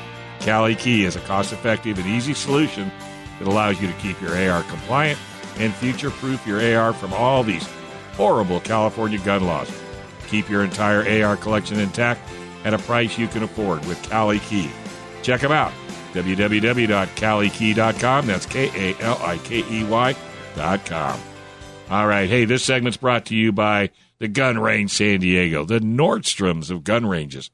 [0.40, 2.90] Kali Key is a cost effective and easy solution
[3.38, 5.18] that allows you to keep your AR compliant
[5.58, 7.66] and future proof your AR from all these
[8.12, 9.70] horrible California gun laws.
[10.28, 12.20] Keep your entire AR collection intact
[12.64, 14.70] at a price you can afford with Kali Key.
[15.22, 15.72] Check them out.
[16.12, 18.26] www.calikey.com.
[18.26, 19.84] That's K A L I K E
[20.56, 21.20] Y.com.
[21.90, 22.28] All right.
[22.28, 26.84] Hey, this segment's brought to you by the Gun Range San Diego, the Nordstroms of
[26.84, 27.50] gun ranges.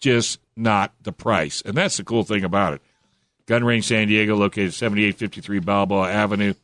[0.00, 1.60] Just not the price.
[1.62, 2.82] And that's the cool thing about it.
[3.46, 6.54] Gun Range San Diego, located 7853 Balboa Avenue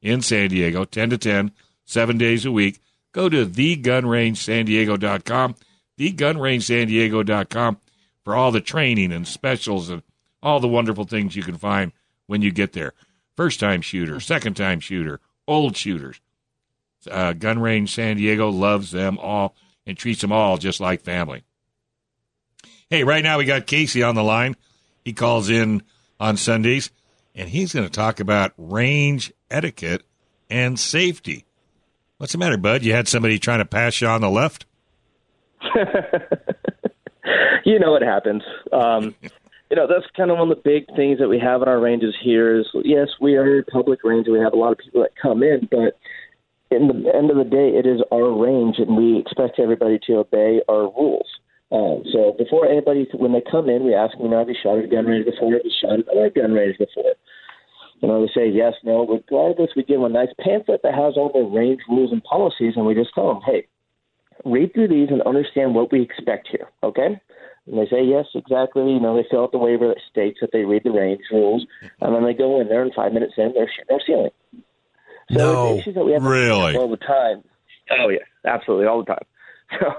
[0.00, 1.52] in San Diego, 10 to 10,
[1.84, 2.80] seven days a week.
[3.12, 5.54] Go to thegunrangesandiego.com,
[5.98, 7.76] thegunrangesandiego.com
[8.24, 10.02] for all the training and specials and
[10.42, 11.92] all the wonderful things you can find
[12.26, 12.92] when you get there.
[13.36, 16.20] First time shooter, second time shooter, old shooters.
[17.10, 19.54] Uh, Gun Range San Diego loves them all
[19.86, 21.42] and treats them all just like family.
[22.88, 24.56] Hey, right now we got Casey on the line.
[25.04, 25.82] He calls in
[26.18, 26.90] on Sundays,
[27.34, 30.02] and he's going to talk about range etiquette
[30.48, 31.46] and safety.
[32.18, 32.82] What's the matter, bud?
[32.82, 34.66] You had somebody trying to pass you on the left?
[37.64, 38.42] you know what happens.
[38.72, 39.14] Um,
[39.70, 41.78] you know, that's kind of one of the big things that we have in our
[41.78, 44.78] ranges here is, yes, we are a public range and we have a lot of
[44.78, 45.96] people that come in, but
[46.70, 50.14] in the end of the day, it is our range and we expect everybody to
[50.14, 51.26] obey our rules.
[51.70, 54.56] Um, so before anybody, when they come in, we ask them, you know, have you
[54.60, 55.52] shot at a gun range before?
[55.52, 57.14] Have you shot a gun range before?
[58.00, 59.06] You know, they say yes, no.
[59.06, 62.72] Regardless, we give them a nice pamphlet that has all the range rules and policies,
[62.74, 63.68] and we just tell them, hey,
[64.44, 67.20] read through these and understand what we expect here, okay?
[67.70, 68.82] And they say yes, exactly.
[68.90, 71.64] You know, they fill out the waiver that states that they read the range rules,
[72.00, 74.30] and then they go in there, and five minutes in, they're shooting our ceiling.
[75.30, 76.76] So No, it's issues that we have really?
[76.76, 77.44] all the time.
[77.98, 79.24] Oh yeah, absolutely, all the time.
[79.78, 79.92] So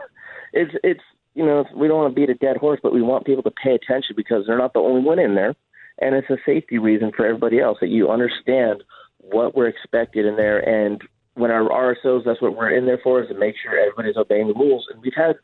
[0.52, 1.00] it's it's
[1.34, 3.52] you know we don't want to beat a dead horse, but we want people to
[3.52, 5.56] pay attention because they're not the only one in there,
[6.00, 8.84] and it's a safety reason for everybody else that you understand
[9.20, 10.60] what we're expected in there.
[10.60, 11.02] And
[11.36, 14.48] when our RSOs, that's what we're in there for, is to make sure everybody's obeying
[14.50, 14.88] the rules.
[14.92, 15.38] And we've had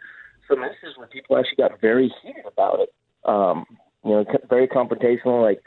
[0.48, 2.94] some instances where people actually got very heated about it.
[3.26, 3.66] Um,
[4.04, 5.42] you know, very confrontational.
[5.42, 5.62] Like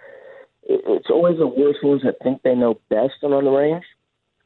[0.64, 3.84] it, it's always the worst ones that think they know best and on the range,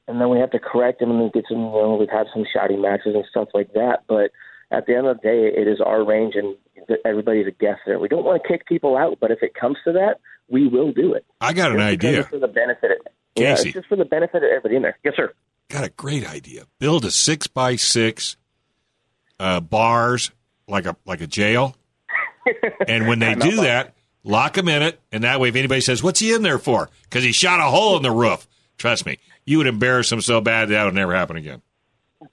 [0.08, 1.58] and then we have to correct them and then get some.
[1.58, 4.00] You know, we've had some shouting matches and stuff like that.
[4.08, 4.30] But
[4.70, 6.56] at the end of the day, it is our range, and
[7.04, 7.98] everybody's a guest there.
[7.98, 10.92] We don't want to kick people out, but if it comes to that, we will
[10.92, 11.24] do it.
[11.40, 12.24] I got an Just idea.
[12.24, 12.90] for the benefit.
[12.90, 14.98] Of, yeah, it's just for the benefit of everybody in there.
[15.04, 15.32] Yes, sir.
[15.68, 16.64] Got a great idea.
[16.78, 18.36] Build a six by six
[19.38, 20.30] uh, bars
[20.68, 21.76] like a like a jail,
[22.86, 26.02] and when they do that, lock them in it, and that way, if anybody says,
[26.02, 28.46] "What's he in there for?" Because he shot a hole in the roof.
[28.78, 31.62] Trust me, you would embarrass him so bad that would never happen again.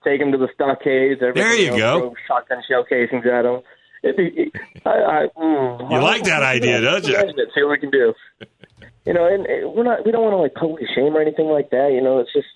[0.04, 1.20] take him to the stockades.
[1.20, 2.16] There you else, go.
[2.28, 3.46] Shotgun shell casings at
[4.04, 4.52] it,
[4.86, 7.14] I, I, mm, You like that idea, don't you?
[7.54, 8.14] See what we can do.
[9.06, 10.06] You know, and, and we're not.
[10.06, 11.92] We don't want to like publicly shame or anything like that.
[11.94, 12.48] You know, it's just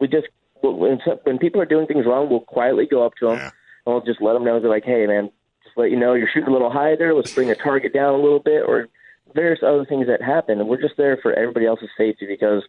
[0.00, 0.28] we just
[0.62, 3.52] when when people are doing things wrong, we'll quietly go up to them and
[3.86, 4.60] we'll just let them know.
[4.60, 5.30] They're like, hey, man,
[5.62, 7.14] just let you know you're shooting a little high there.
[7.14, 8.88] Let's bring the target down a little bit, or
[9.34, 10.60] various other things that happen.
[10.60, 12.62] And we're just there for everybody else's safety because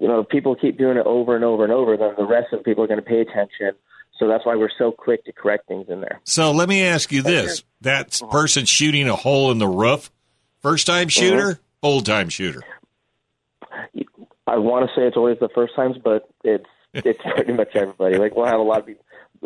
[0.00, 2.52] you know, if people keep doing it over and over and over, then the rest
[2.52, 3.72] of the people are going to pay attention.
[4.18, 6.20] So that's why we're so quick to correct things in there.
[6.24, 10.10] So let me ask you this: that person shooting a hole in the roof,
[10.60, 11.20] first time mm-hmm.
[11.20, 12.62] shooter, old time shooter.
[14.46, 18.18] I want to say it's always the first times, but it's it's pretty much everybody.
[18.18, 19.04] Like we'll have a lot of people.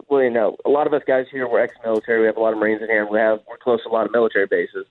[0.09, 2.21] Well, you know, a lot of us guys here we're ex-military.
[2.21, 3.03] We have a lot of Marines in here.
[3.03, 4.87] and We have we're close to a lot of military bases.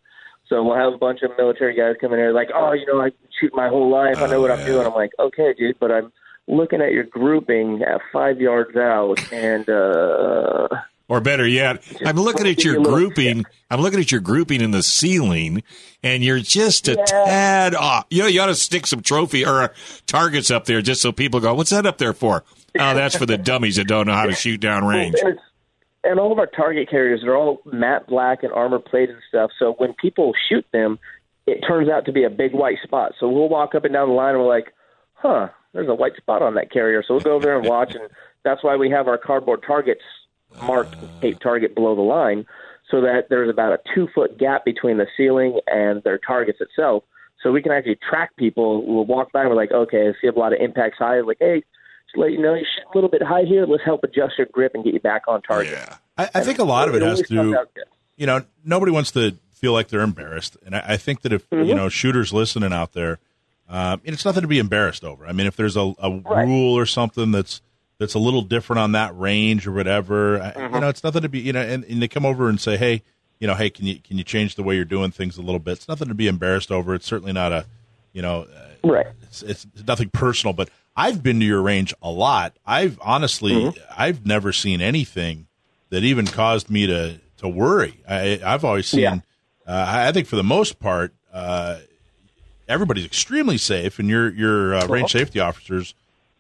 [0.48, 3.00] So we'll have a bunch of military guys come in here like, oh, you know,
[3.00, 4.18] I can shoot my whole life.
[4.18, 4.86] I know what I'm doing.
[4.86, 6.12] I'm like, okay, dude, but I'm
[6.48, 10.68] looking at your grouping at five yards out, and uh,
[11.08, 13.46] Or better yet, I'm looking at your grouping.
[13.70, 15.64] I'm looking at your grouping in the ceiling,
[16.04, 18.06] and you're just a tad off.
[18.10, 19.74] You know, you ought to stick some trophy or
[20.06, 22.44] targets up there just so people go, "What's that up there for?"
[22.80, 25.16] Oh, that's for the dummies that don't know how to shoot down range.
[25.22, 25.38] And,
[26.04, 29.52] and all of our target carriers are all matte black and armor plated and stuff.
[29.60, 31.00] So when people shoot them,
[31.48, 33.14] it turns out to be a big white spot.
[33.20, 34.74] So we'll walk up and down the line and we're like,
[35.14, 37.04] huh, there's a white spot on that carrier.
[37.06, 37.94] So we'll go over there and watch.
[37.94, 38.10] And
[38.44, 40.02] that's why we have our cardboard targets
[40.64, 42.46] marked tape target below the line
[42.90, 47.04] so that there's about a two foot gap between the ceiling and their targets itself.
[47.42, 48.86] So we can actually track people.
[48.86, 51.22] We'll walk by and we're like, okay, I see a lot of impacts high.
[51.22, 51.64] Like, hey,
[52.16, 53.66] let you know you shoot a little bit high here.
[53.66, 55.78] Let's help adjust your grip and get you back on target.
[56.18, 57.66] I, I think a lot of it has to,
[58.18, 61.50] you know, nobody wants to feel like they're embarrassed, and I, I think that if
[61.50, 61.66] Mm-hmm.
[61.70, 63.20] you know shooters listening out there,
[63.70, 65.26] um, it's nothing to be embarrassed over.
[65.26, 67.62] I mean, if there's a, a rule or something that's
[68.00, 70.76] that's a little different on that range or whatever, Mm-hmm.
[70.76, 72.76] you know, it's nothing to be, you know, and, and they come over and say,
[72.78, 73.04] hey,
[73.40, 75.60] you know, hey, can you can you change the way you're doing things a little
[75.60, 75.74] bit?
[75.74, 76.94] It's nothing to be embarrassed over.
[76.96, 77.66] It's certainly not a,
[78.14, 78.48] you know,
[78.84, 79.08] uh, right.
[79.24, 82.58] It's, it's nothing personal, but I've been to your range a lot.
[82.66, 83.80] I've honestly, Mm-hmm.
[83.98, 85.48] I've never seen anything
[85.90, 88.02] that even caused me to to worry.
[88.08, 89.00] I, I've always seen.
[89.02, 89.20] Yeah.
[89.68, 91.78] Uh, I I think for the most part, uh,
[92.68, 95.94] everybody's extremely safe, and your your uh, range safety officers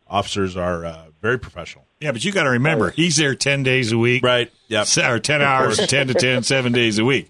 [0.07, 1.85] officers are uh, very professional.
[2.01, 4.51] Yeah, but you got to remember, he's there ten days a week, right?
[4.67, 7.29] Yeah, or ten hours, ten to 10, seven days a week,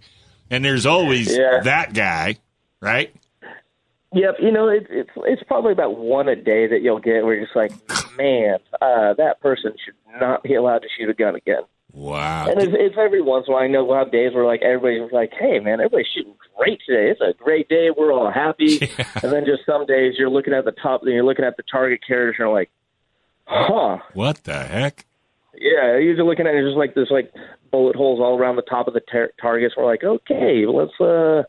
[0.49, 1.59] and there's always Yeah.
[1.63, 2.37] that guy,
[2.79, 3.13] right?
[4.13, 7.33] Yep, you know it's it's it's probably about one a day that you'll get where
[7.33, 7.71] you're just like,
[8.17, 11.61] man, uh, that person should not be allowed to shoot a gun again.
[11.93, 12.47] Wow.
[12.49, 13.63] And it's, it's every once in a while.
[13.63, 17.09] I know we'll have days where like everybody's like, hey man, everybody's shooting great today.
[17.09, 17.89] It's a great day.
[17.95, 18.89] We're all happy.
[19.23, 21.63] And then just some days you're looking at the top, and you're looking at the
[21.63, 22.71] target carriers, and you're like,
[23.45, 23.99] huh.
[24.13, 25.05] What the heck?
[25.53, 27.31] Yeah, you're just looking at it, just like there's like
[27.71, 29.75] bullet holes all around the top of the tar- targets.
[29.77, 31.43] We're like, okay, let's uh,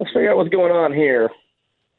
[0.00, 1.30] let's figure out what's going on here.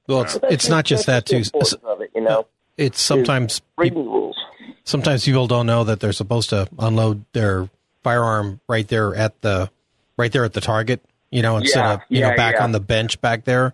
[0.07, 1.37] Well, it's, it's not just that too.
[1.37, 2.47] it, you know.
[2.77, 4.37] It's sometimes Reading rules.
[4.83, 7.69] sometimes people don't know that they're supposed to unload their
[8.03, 9.69] firearm right there at the
[10.17, 11.01] right there at the target.
[11.31, 12.63] You know, instead Yeah, of you yeah, know back yeah.
[12.63, 13.73] on the bench back there.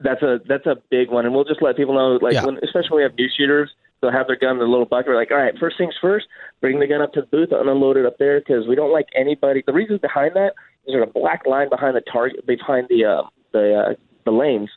[0.00, 2.90] That's a that's a big one, and we'll just let people know, like, when, especially
[2.90, 3.70] when we have new shooters,
[4.00, 5.08] they'll have their gun in the little bucket.
[5.08, 6.26] We're like, all right, first things first,
[6.60, 8.92] bring the gun up to the booth and unload it up there because we don't
[8.92, 9.62] like anybody.
[9.64, 10.52] The reason behind that
[10.86, 13.94] is there's a black line behind the target, behind the uh, the uh,
[14.24, 14.68] the lanes,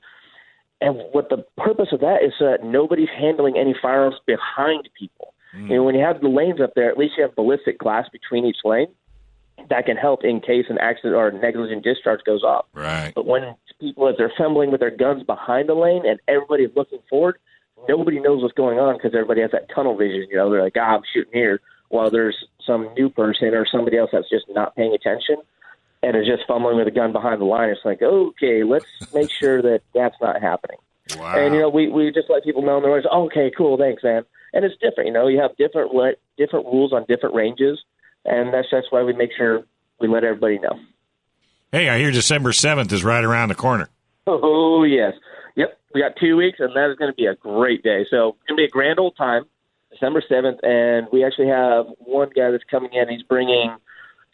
[0.82, 5.34] and what the purpose of that is so that nobody's handling any firearms behind people.
[5.54, 8.08] You know, when you have the lanes up there, at least you have ballistic glass
[8.12, 8.88] between each lane
[9.70, 12.66] that can help in case an accident or negligent discharge goes off.
[12.74, 13.12] Right.
[13.16, 17.00] But when people, as they're fumbling with their guns behind the lane and everybody's looking
[17.10, 17.40] forward,
[17.90, 20.28] nobody knows what's going on because everybody has that tunnel vision.
[20.30, 21.60] You know, they're like, ah, I'm shooting here,
[21.90, 25.38] while there's some new person or somebody else that's just not paying attention
[26.04, 27.70] and is just fumbling with a gun behind the line.
[27.70, 30.78] It's like, okay, let's make sure that that's not happening.
[31.18, 31.38] Wow.
[31.38, 32.76] And you know, we we just let people know.
[32.76, 34.24] And they're always, oh, okay, cool, thanks, man.
[34.54, 35.08] And it's different.
[35.08, 35.92] You know, you have different
[36.38, 37.80] different rules on different ranges,
[38.26, 39.64] and that's that's why we make sure
[40.00, 40.80] we let everybody know.
[41.72, 43.90] Hey, I hear December 7th is right around the corner.
[44.26, 45.14] Oh yes,
[45.56, 45.80] yep.
[45.94, 48.06] We got two weeks, and that is going to be a great day.
[48.10, 49.46] So it's going to be a grand old time,
[49.92, 53.10] December seventh, and we actually have one guy that's coming in.
[53.10, 53.74] He's bringing.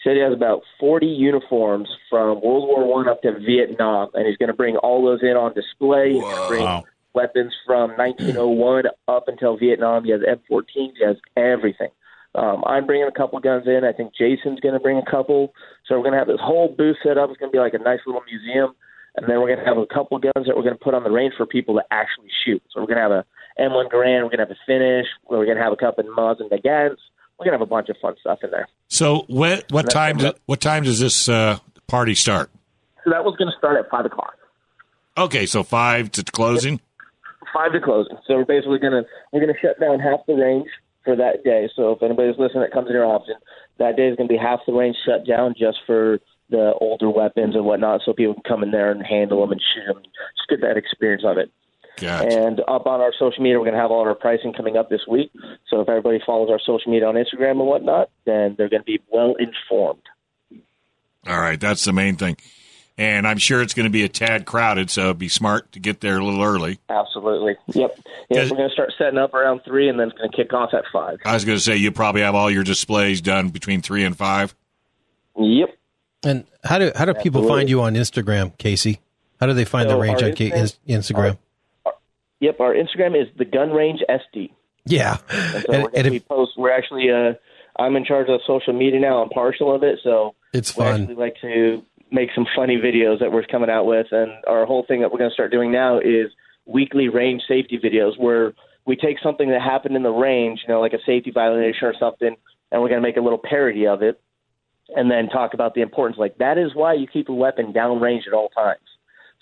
[0.03, 4.37] Said he has about forty uniforms from World War One up to Vietnam, and he's
[4.37, 6.13] going to bring all those in on display.
[6.13, 6.83] He's going to bring Wow.
[7.13, 10.03] weapons from 1901 up until Vietnam.
[10.03, 10.65] He has M14s.
[10.97, 11.89] He has everything.
[12.35, 13.83] Um, I'm bringing a couple guns in.
[13.85, 15.53] I think Jason's going to bring a couple.
[15.87, 17.29] So we're going to have this whole booth set up.
[17.29, 18.73] It's going to be like a nice little museum.
[19.15, 21.03] And then we're going to have a couple guns that we're going to put on
[21.03, 22.63] the range for people to actually shoot.
[22.71, 23.25] So we're going to have a
[23.61, 24.23] M1 Garand.
[24.25, 25.05] We're going to have a Finnish.
[25.29, 26.97] We're going to have a couple Mosin Nagants.
[27.39, 28.67] We're going to have a bunch of fun stuff in there.
[28.87, 32.49] So what what time do, what time does this uh, party start?
[33.03, 34.35] So that was going to start at 5 o'clock.
[35.17, 36.79] Okay, so 5 to closing.
[37.53, 38.17] five to closing.
[38.25, 40.67] So we're basically gonna we're gonna shut down half the range
[41.05, 41.69] for that day.
[41.75, 43.35] So if anybody's listening that comes in your option,
[43.77, 46.19] that day is gonna be half the range shut down just for
[46.49, 49.61] the older weapons and whatnot, so people can come in there and handle them and
[49.61, 51.51] shoot them, just get that experience of it.
[52.03, 52.37] Gotcha.
[52.45, 54.89] And up on our social media, we're going to have all our pricing coming up
[54.89, 55.31] this week.
[55.69, 58.85] So if everybody follows our social media on Instagram and whatnot, then they're going to
[58.85, 60.01] be well informed.
[61.27, 62.37] All right, that's the main thing.
[62.97, 66.01] And I'm sure it's going to be a tad crowded, so be smart to get
[66.01, 66.77] there a little early.
[66.89, 67.55] Absolutely.
[67.73, 67.99] Yep.
[68.29, 70.35] Yeah, Does- we're going to start setting up around three, and then it's going to
[70.37, 71.17] kick off at five.
[71.25, 74.15] I was going to say you probably have all your displays done between 3 and
[74.17, 74.55] 5.
[75.37, 75.69] Yep.
[76.25, 78.99] And how do how do people find you on Instagram, Casey?
[79.39, 81.37] How do they find So the range on Ca- Instagram- Instagram?
[82.39, 82.59] Yep.
[82.59, 84.51] Our Instagram is the Gun Range SD.
[84.85, 86.51] yeah, And so and, we're, and we if, post.
[86.57, 87.09] We're actually.
[87.09, 87.33] Uh,
[87.79, 89.23] I'm in charge of social media now.
[89.23, 91.07] I'm partial of it, so it's we fun.
[91.07, 91.81] We like to
[92.11, 94.07] make some funny videos that we're coming out with.
[94.11, 96.27] And our whole thing that we're going to start doing now is
[96.65, 98.53] weekly range safety videos where
[98.85, 101.95] we take something that happened in the range, you know, like a safety violation or
[101.99, 102.35] something,
[102.71, 104.21] and we're going to make a little parody of it,
[104.89, 106.17] and then talk about the importance.
[106.19, 108.79] Like that is why you keep a weapon downrange at all times.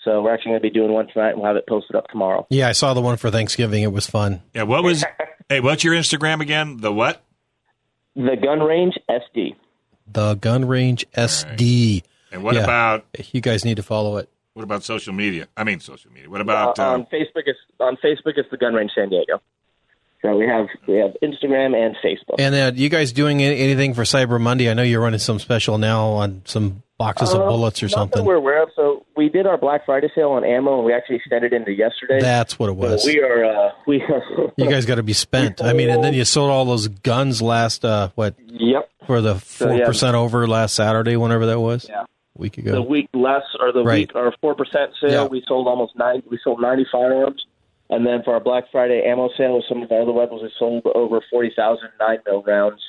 [0.04, 2.08] So we're actually going to be doing one tonight, and we'll have it posted up
[2.08, 2.46] tomorrow.
[2.50, 3.82] Yeah, I saw the one for Thanksgiving.
[3.84, 4.42] It was fun.
[4.54, 5.04] Yeah, what was
[5.48, 6.78] Hey, what's your Instagram again?
[6.78, 7.22] The what?
[8.16, 9.54] The Gun Range SD.
[10.12, 12.02] The Gun Range SD.
[12.32, 12.64] And what Yeah.
[12.64, 14.28] about You guys need to follow it.
[14.54, 15.46] what about social media?
[15.56, 16.28] I mean social media.
[16.28, 17.46] What about uh, uh, on Facebook?
[17.46, 18.32] Is on Facebook.
[18.36, 19.40] It's the Gun Range San Diego.
[20.22, 22.36] So we have we have Instagram and Facebook.
[22.38, 24.70] And uh, you guys doing anything for Cyber Monday?
[24.70, 28.24] I know you're running some special now on some boxes of Uh, bullets or something.
[28.24, 28.70] we're aware of.
[28.76, 32.20] So we did our Black Friday sale on ammo, and we actually extended into yesterday.
[32.20, 33.04] That's what it So was.
[33.06, 34.22] we are uh, we are.
[34.56, 35.62] You guys got to be spent.
[35.62, 38.88] I mean, and then you sold all those guns last uh what Yep.
[39.06, 39.84] for the So, four yeah.
[39.86, 41.86] percent over last Saturday, whenever that was.
[41.88, 42.02] Yeah.
[42.02, 42.06] a
[42.40, 42.72] week ago.
[42.72, 44.08] The week less or the Right.
[44.08, 45.24] week or four percent sale, Yeah.
[45.26, 46.22] we sold almost nine.
[46.30, 47.44] We sold ninety firearms,
[47.90, 50.50] and then for our Black Friday ammo sale with some of our other weapons, we
[50.58, 52.80] sold over forty thousand nine mil rounds,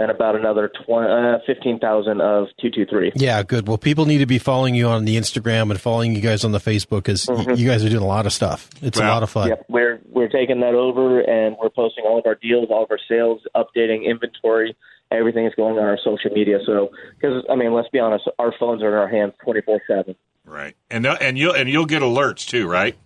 [0.00, 3.12] and about another 20, uh, fifteen thousand of two two three.
[3.14, 3.68] Yeah, good.
[3.68, 6.52] Well, people need to be following you on the Instagram and following you guys on
[6.52, 7.28] the Facebook because
[7.58, 8.70] you guys are doing a lot of stuff.
[8.82, 9.48] It's a lot of fun.
[9.48, 12.90] Yep, we're we're taking that over and we're posting all of our deals, all of
[12.90, 14.74] our sales, updating inventory.
[15.12, 16.58] Everything is going on our social media.
[16.64, 16.90] So,
[17.20, 20.14] because I mean, let's be honest, our phones are in our hands twenty four seven.
[20.44, 20.74] right?
[20.90, 22.96] And they'll- and you'll and you'll get alerts too, right?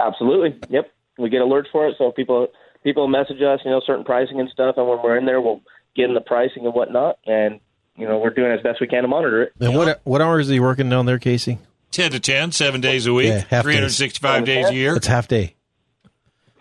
[0.00, 0.58] Absolutely.
[0.68, 1.94] Yep, we get alerts for it.
[1.98, 2.48] So people
[2.84, 5.60] people message us, you know, certain pricing and stuff, and when we're in there, we'll
[5.96, 7.60] get in the pricing and whatnot, and
[7.96, 9.52] you know, we're doing as best we can to monitor it.
[9.60, 11.58] And what what hours are you working down there, Casey?
[11.90, 13.74] 10 to 10, seven days a week, Yeah, half days.
[13.74, 14.96] 365 days a year.
[14.96, 15.56] It's half day.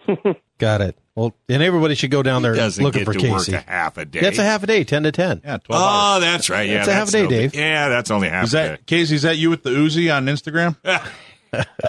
[0.57, 0.97] Got it.
[1.15, 3.53] Well, and everybody should go down there looking get for to Casey.
[3.53, 4.19] work a half a day.
[4.21, 5.41] That's a half a day, ten to ten.
[5.43, 5.91] Yeah, 12 hours.
[5.93, 6.67] Oh, that's right.
[6.69, 7.61] Yeah, That's a half a day, no big- Dave.
[7.61, 9.15] Yeah, that's only half Is a that Casey?
[9.15, 10.75] Is that you with the Uzi on Instagram?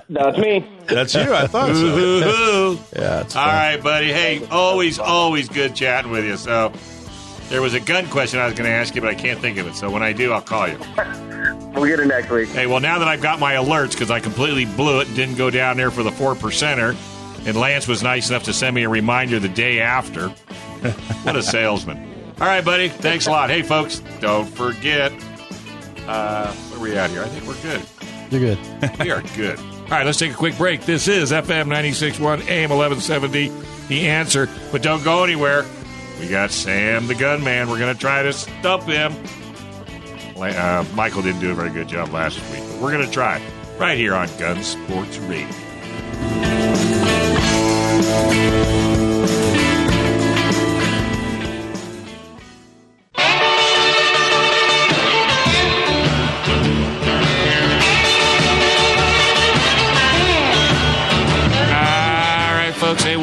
[0.09, 0.66] That's me.
[0.86, 1.32] That's you.
[1.32, 2.78] I thought so.
[3.01, 4.12] Yeah, it's All buddy.
[4.12, 6.36] Hey, always, always good chatting with you.
[6.36, 6.72] So,
[7.49, 9.59] there was a gun question I was going to ask you, but I can't think
[9.59, 9.74] of it.
[9.74, 10.78] So when I do, I'll call you.
[11.74, 12.49] We'll get it next week.
[12.51, 15.36] Hey, well, now that I've got my alerts because I completely blew it and didn't
[15.36, 16.95] go down there for the four percenter,
[17.47, 20.28] and Lance was nice enough to send me a reminder the day after.
[21.22, 21.97] what a salesman!
[22.40, 22.88] All right, buddy.
[22.88, 23.49] Thanks a lot.
[23.49, 25.12] Hey, folks, don't forget.
[26.07, 27.22] Uh, where are we at here?
[27.22, 27.82] I think we're good.
[28.30, 28.99] You're good.
[29.01, 29.59] We are good.
[29.59, 30.82] All right, let's take a quick break.
[30.82, 33.51] This is FM 96.1 AM 1170,
[33.88, 34.49] The Answer.
[34.70, 35.64] But don't go anywhere.
[36.23, 37.68] We got Sam the Gunman.
[37.68, 39.12] We're going to try to stump him.
[40.37, 43.43] Uh, Michael didn't do a very good job last week, but we're going to try
[43.77, 45.49] right here on Gun Sports Radio.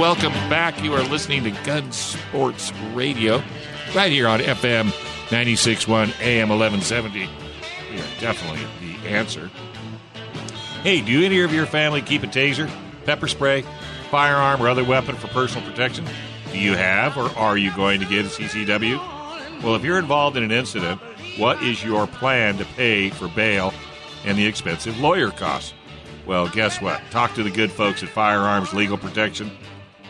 [0.09, 0.83] Welcome back.
[0.83, 3.43] You are listening to Gun Sports Radio
[3.93, 4.87] right here on FM
[5.27, 7.19] 96.1 AM 1170.
[7.19, 7.25] We
[7.95, 9.51] are definitely the answer.
[10.81, 12.67] Hey, do any of your family keep a taser,
[13.05, 13.63] pepper spray,
[14.09, 16.05] firearm, or other weapon for personal protection?
[16.51, 19.61] Do you have or are you going to get a CCW?
[19.61, 20.99] Well, if you're involved in an incident,
[21.37, 23.75] what is your plan to pay for bail
[24.25, 25.75] and the expensive lawyer costs?
[26.25, 26.99] Well, guess what?
[27.11, 29.51] Talk to the good folks at Firearms Legal Protection.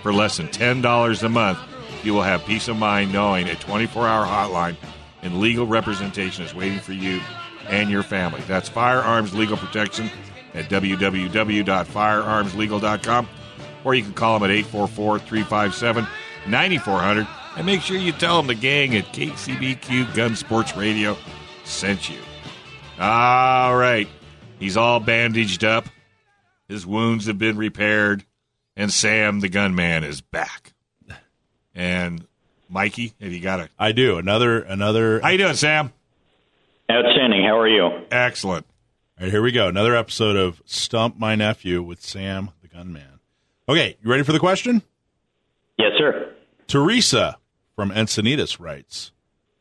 [0.02, 1.60] For less than $10 a month,
[2.04, 4.78] you will have peace of mind knowing a 24 hour hotline
[5.22, 7.20] and legal representation is waiting for you
[7.68, 8.42] and your family.
[8.48, 10.10] That's Firearms Legal Protection
[10.54, 13.28] at www.firearmslegal.com
[13.84, 16.08] or you can call them at 844 357
[16.48, 17.28] 9400
[17.58, 21.18] and make sure you tell them the gang at KCBQ Gun Sports Radio
[21.66, 22.18] sent you.
[23.00, 24.08] All right.
[24.60, 25.86] He's all bandaged up.
[26.68, 28.26] His wounds have been repaired.
[28.80, 30.72] And Sam, the gunman, is back.
[31.76, 32.26] And
[32.70, 33.70] Mikey, have you got a?
[33.78, 34.18] I do.
[34.18, 35.20] Another, another.
[35.20, 35.92] How you doing, Sam?
[36.90, 37.44] Outstanding.
[37.44, 38.06] How are you?
[38.10, 38.66] Excellent.
[39.20, 39.68] All right, here we go.
[39.68, 43.20] Another episode of Stump My Nephew with Sam, the gunman.
[43.68, 44.82] Okay, you ready for the question?
[45.78, 46.34] Yes, sir.
[46.68, 47.38] Teresa
[47.76, 49.12] from Encinitas writes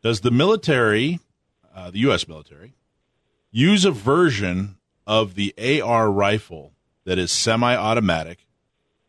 [0.00, 1.18] Does the military,
[1.74, 2.28] uh, the U.S.
[2.28, 2.74] military,
[3.50, 4.76] use a version
[5.08, 6.72] of the AR rifle
[7.04, 8.46] that is semi automatic,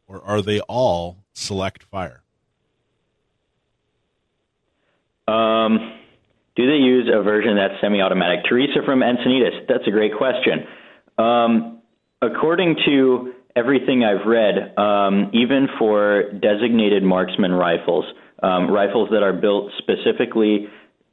[0.09, 2.23] or are they all select fire?
[5.27, 5.93] Um,
[6.55, 8.43] do they use a version that's semi automatic?
[8.49, 10.65] Teresa from Encinitas, that's a great question.
[11.17, 11.81] Um,
[12.21, 18.05] according to everything I've read, um, even for designated marksman rifles,
[18.41, 20.67] um, rifles that are built specifically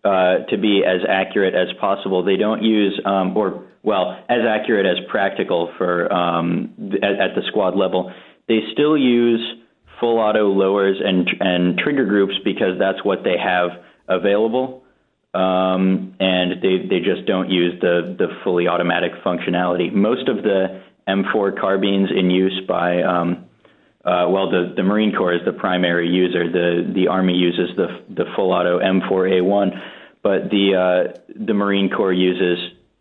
[0.05, 4.87] uh, to be as accurate as possible, they don't use, um, or well, as accurate
[4.87, 6.73] as practical for um,
[7.03, 8.13] at the squad level.
[8.49, 9.41] They still use
[10.01, 13.71] full auto lowers and and trigger groups because that's what they have
[14.09, 14.85] available,
[15.35, 19.93] um, and they they just don't use the the fully automatic functionality.
[19.93, 23.47] Most of the M4 carbines in use by um,
[24.07, 26.51] uh, well, the, the Marine Corps is the primary user.
[26.51, 29.81] The the Army uses the the full auto M4A1,
[30.23, 32.59] but the uh, the Marine Corps uses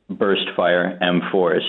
[0.09, 1.61] burst fire M4s.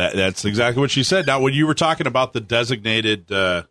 [0.00, 1.26] That that's exactly what she said.
[1.26, 3.64] Now, when you were talking about the designated uh,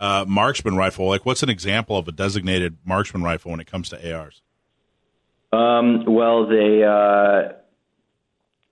[0.00, 3.90] uh, marksman rifle, like what's an example of a designated marksman rifle when it comes
[3.90, 4.40] to ARs?
[5.52, 7.52] Um, well, they uh,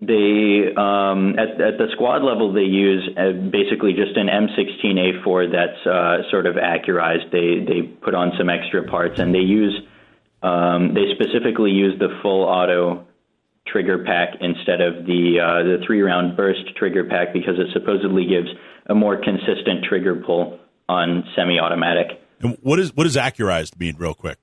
[0.00, 5.86] they um, at, at the squad level they use uh, basically just an M16A4 that's
[5.86, 7.30] uh, sort of accurized.
[7.30, 9.78] They they put on some extra parts and they use
[10.42, 13.06] um, they specifically use the full auto
[13.66, 18.26] trigger pack instead of the uh, the three round burst trigger pack because it supposedly
[18.26, 18.48] gives
[18.86, 20.58] a more consistent trigger pull
[20.88, 22.20] on semi automatic.
[22.40, 24.38] And what is what does accurized mean, real quick?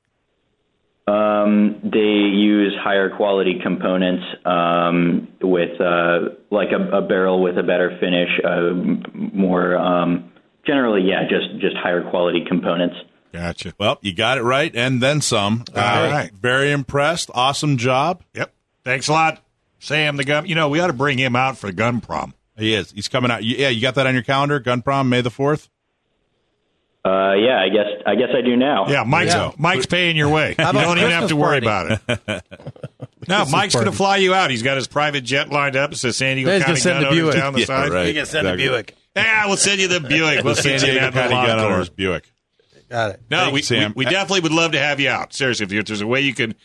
[1.08, 7.64] Um, they use higher quality components um, with uh, like a, a, barrel with a
[7.64, 10.32] better finish, uh, more um,
[10.66, 12.96] generally, yeah, just just higher quality components.
[13.34, 13.74] Gotcha.
[13.80, 15.64] Well, you got it right, and then some.
[15.76, 16.32] All uh, right.
[16.34, 17.32] Very impressed.
[17.34, 18.24] Awesome job.
[18.36, 18.54] Yep.
[18.84, 19.44] Thanks a lot,
[19.80, 20.18] Sam.
[20.18, 20.46] The gun.
[20.46, 22.34] You know, we ought to bring him out for the gun prom.
[22.58, 22.92] He is.
[22.92, 23.44] He's coming out.
[23.44, 24.60] Yeah, you got that on your calendar.
[24.60, 25.70] Gun prom, May the fourth.
[27.04, 28.88] Uh, yeah, I guess I guess I do now.
[28.88, 29.52] Yeah, Mike's Yeah.
[29.58, 30.50] Mike's paying your way.
[30.60, 32.44] You don't even have to worry about it.
[33.28, 34.50] No, Mike's going to fly you out.
[34.50, 35.92] He's got his private jet lined up.
[35.92, 37.36] It says San Diego he's County gonna send gun the Buick.
[37.36, 37.90] down the Yeah, side.
[37.92, 38.08] right.
[38.08, 38.68] You can send a Exactly.
[38.78, 38.96] Buick.
[39.16, 40.44] Yeah, we'll send you the Buick.
[40.44, 41.72] We'll send you Diego that County Gun Encore.
[41.74, 42.32] Owners Buick.
[42.90, 43.22] Got it.
[43.30, 43.94] No, Thanks, we, Sam.
[43.96, 45.34] we we definitely would love to have you out.
[45.34, 46.56] Seriously, if there's a way you can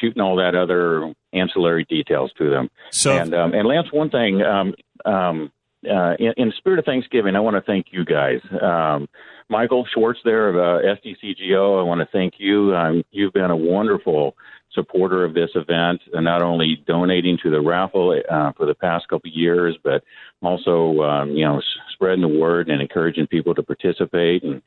[0.00, 2.70] shooting all that other ancillary details to them.
[2.90, 4.42] So- and um, and Lance, one thing.
[4.42, 5.52] Um, um,
[5.88, 8.40] uh, in, in the spirit of Thanksgiving, I want to thank you guys.
[8.60, 9.08] Um,
[9.48, 12.74] Michael Schwartz there of uh, SDCGO, I want to thank you.
[12.76, 14.36] Um, you've been a wonderful
[14.72, 19.08] supporter of this event, and not only donating to the raffle uh, for the past
[19.08, 20.02] couple of years, but
[20.42, 21.60] also um, you know
[21.92, 24.42] spreading the word and encouraging people to participate.
[24.42, 24.62] And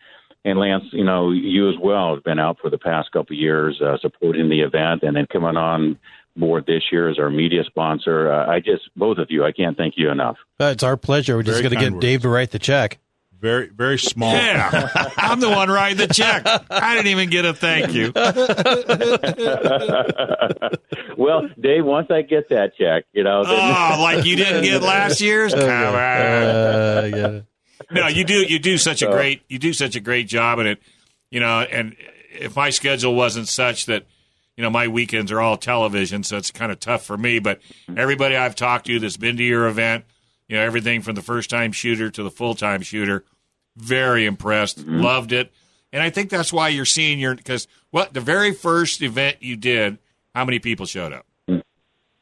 [0.46, 3.40] and Lance, you know you as well have been out for the past couple of
[3.40, 6.00] years uh, supporting the event, and then coming on
[6.36, 8.32] board this year as our media sponsor.
[8.32, 10.38] Uh, I just both of you, I can't thank you enough.
[10.60, 11.36] Uh, it's our pleasure.
[11.36, 12.02] We're just Very going to get words.
[12.02, 13.00] Dave to write the check.
[13.44, 14.32] Very, very small.
[14.34, 14.88] Yeah,
[15.18, 16.44] I'm the one writing the check.
[16.72, 18.14] I didn't even get a thank you.
[21.18, 23.44] well, Dave, once I get that check, you know.
[23.44, 25.54] Then- Oh, like you didn't get last year's?
[25.54, 25.70] Come on.
[25.70, 27.42] Uh, yeah.
[27.92, 28.44] No, you do.
[28.44, 29.42] You do such a great.
[29.50, 30.82] You do such a great job at it.
[31.30, 31.98] You know, and
[32.32, 34.06] if my schedule wasn't such that,
[34.56, 37.40] you know, my weekends are all television, so it's kind of tough for me.
[37.40, 37.60] But
[37.98, 40.06] everybody I've talked to that's been to your event,
[40.48, 43.26] you know, everything from the first time shooter to the full time shooter,
[43.76, 45.02] very impressed, mm-hmm.
[45.02, 45.52] loved it,
[45.92, 49.56] and I think that's why you're seeing your because what the very first event you
[49.56, 50.00] did,
[50.34, 51.26] how many people showed up,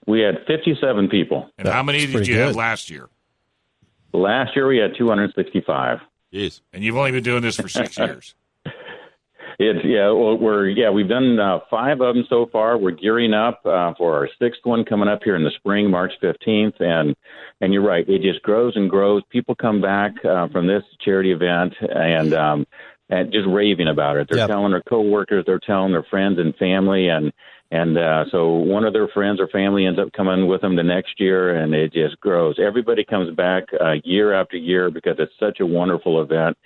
[0.06, 1.50] we had 57 people.
[1.58, 3.10] and how many did pretty you have last year?
[4.14, 6.00] Last year we had 265.
[6.34, 6.62] Jeez.
[6.74, 8.36] And you've only been doing this for six years.
[9.64, 12.80] It's yeah, well, we're yeah, we've done uh, five of them so far.
[12.80, 16.14] We're gearing up uh, for our sixth one coming up here in the spring, March
[16.20, 17.16] fifteenth, and
[17.62, 19.22] and you're right, it just grows and grows.
[19.30, 22.66] People come back uh, from this charity event and um,
[23.12, 24.28] and just raving about it.
[24.30, 24.50] They're Yep.
[24.50, 27.32] telling their coworkers, they're telling their friends and family, and
[27.70, 30.82] and uh, so one of their friends or family ends up coming with them the
[30.82, 32.56] next year, and it just grows.
[32.58, 36.58] Everybody comes back uh, year after year because it's such a wonderful event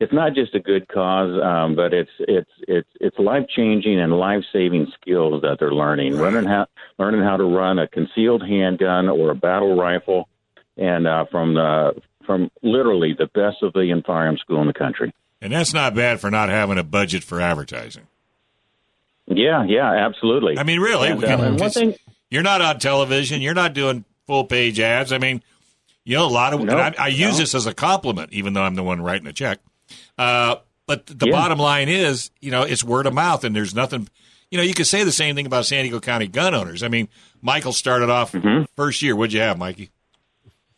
[0.00, 4.12] it's not just a good cause, um, but it's it's it's it's life changing and
[4.14, 6.16] life saving skills that they're learning.
[6.16, 6.66] Learning how
[6.98, 10.26] learning how to run a concealed handgun or a battle rifle,
[10.78, 15.12] and uh, from the from literally the best civilian firearm school in the country.
[15.42, 18.06] And that's not bad for not having a budget for advertising.
[19.26, 20.58] Yeah, yeah, absolutely.
[20.58, 21.94] I mean, really, And, uh, one thing,
[22.30, 23.40] you're not on television.
[23.40, 25.12] You're not doing full page ads.
[25.12, 25.42] I mean,
[26.04, 26.62] you know, a lot of.
[26.62, 27.38] No, and I, I use no.
[27.38, 29.60] this as a compliment, even though I'm the one writing the check.
[30.18, 31.32] Uh, but the Yeah.
[31.32, 34.08] bottom line is, you know, it's word of mouth, and there's nothing.
[34.50, 36.82] You know, you could say the same thing about San Diego County gun owners.
[36.82, 37.08] I mean,
[37.40, 38.64] Michael started off Mm-hmm.
[38.76, 39.14] first year.
[39.14, 39.90] What'd you have, Mikey?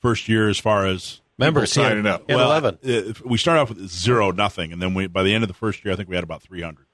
[0.01, 2.29] First year as far as Members signing up.
[2.29, 2.79] well, 11.
[2.85, 5.55] uh, we started off with zero, nothing, and then we by the end of the
[5.55, 6.87] first year, I think we had about 300,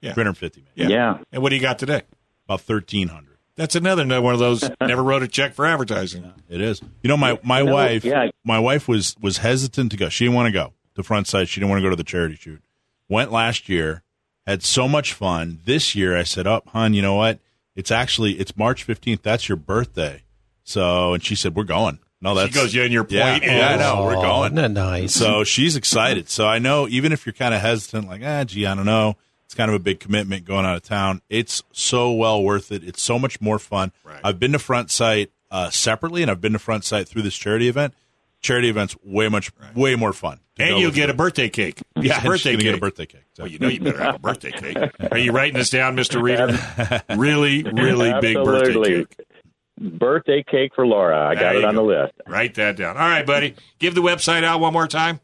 [0.00, 0.12] Yeah.
[0.12, 0.64] 350.
[0.74, 0.88] Yeah.
[0.88, 2.02] yeah, And what do you got today?
[2.44, 3.38] about 1,300.
[3.56, 6.30] That's another one of those never wrote a check for advertising.
[6.48, 6.80] It is.
[7.02, 8.28] You know, my my You know, wife, yeah.
[8.44, 10.08] my wife was was hesitant to go.
[10.10, 11.48] She didn't want to go to Front Sight.
[11.48, 12.62] She didn't want to go to the charity shoot.
[13.08, 14.02] Went last year,
[14.46, 15.60] had so much fun.
[15.64, 17.38] This year, I said, "Up, hon, you know what?
[17.74, 19.22] It's actually it's March fifteenth.
[19.22, 20.22] That's your birthday."
[20.64, 23.44] So, and she said, "We're going." No, that's she goes, "Yeah, and your yeah, point
[23.44, 24.52] yeah, I is- know we're Oh, going.
[24.56, 25.14] Isn't that nice?
[25.14, 26.28] So she's excited.
[26.28, 29.16] So I know even if you're kind of hesitant, like, ah, gee, I don't know,
[29.44, 31.20] it's kind of a big commitment going out of town.
[31.28, 32.82] It's so well worth it.
[32.82, 33.92] It's so much more fun.
[34.02, 34.18] Right.
[34.24, 37.36] I've been to Front Sight uh, separately, and I've been to Front Sight through this
[37.36, 37.94] charity event.
[38.42, 40.38] Charity events way much way more fun.
[40.58, 41.80] And you'll get a birthday cake.
[42.00, 42.60] Yeah, birthday cake.
[42.62, 43.24] get a birthday cake.
[43.38, 44.76] Well, you know you better have a birthday cake.
[45.10, 46.22] Are you writing this down, Mr.
[46.22, 46.56] Reader?
[47.18, 49.16] Really, really big birthday cake.
[49.78, 51.28] birthday cake for Laura.
[51.30, 51.82] I There got it on go.
[51.82, 52.12] the list.
[52.28, 52.96] Write that down.
[52.96, 53.54] All right, buddy.
[53.78, 55.20] Give the website out one more time.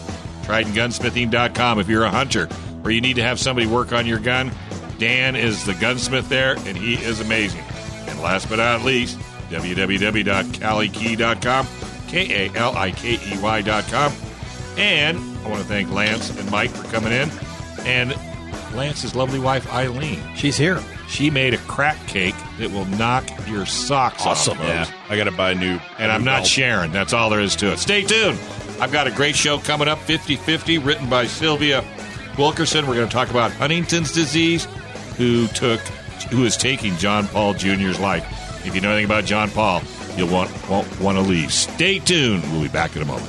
[0.44, 2.48] TridentGunsmithing.com if you're a hunter
[2.84, 4.50] or you need to have somebody work on your gun.
[4.98, 7.64] Dan is the gunsmith there, and he is amazing.
[8.06, 9.18] And last but not least,
[9.50, 11.66] www.kalikey.com,
[12.08, 14.12] K A L I K E Y.com.
[14.76, 17.30] And I want to thank Lance and Mike for coming in.
[17.80, 18.14] And
[18.74, 20.20] Lance's lovely wife, Eileen.
[20.34, 20.80] She's here.
[21.08, 24.58] She made a crack cake that will knock your socks Awesome.
[24.58, 24.64] off.
[24.64, 24.86] Yeah.
[25.10, 25.78] I got to buy a new.
[25.98, 26.90] And I'm not sharing.
[26.90, 27.78] That's all there is to it.
[27.78, 28.38] Stay tuned.
[28.80, 31.84] I've got a great show coming up 50 50, written by Sylvia
[32.38, 32.86] Wilkerson.
[32.86, 34.64] We're going to talk about Huntington's disease,
[35.18, 35.80] who took,
[36.30, 38.24] who is taking John Paul Jr.'s life.
[38.66, 39.82] If you know anything about John Paul,
[40.16, 41.52] you'll want, won't want to leave.
[41.52, 42.42] Stay tuned.
[42.52, 43.28] We'll be back in a moment.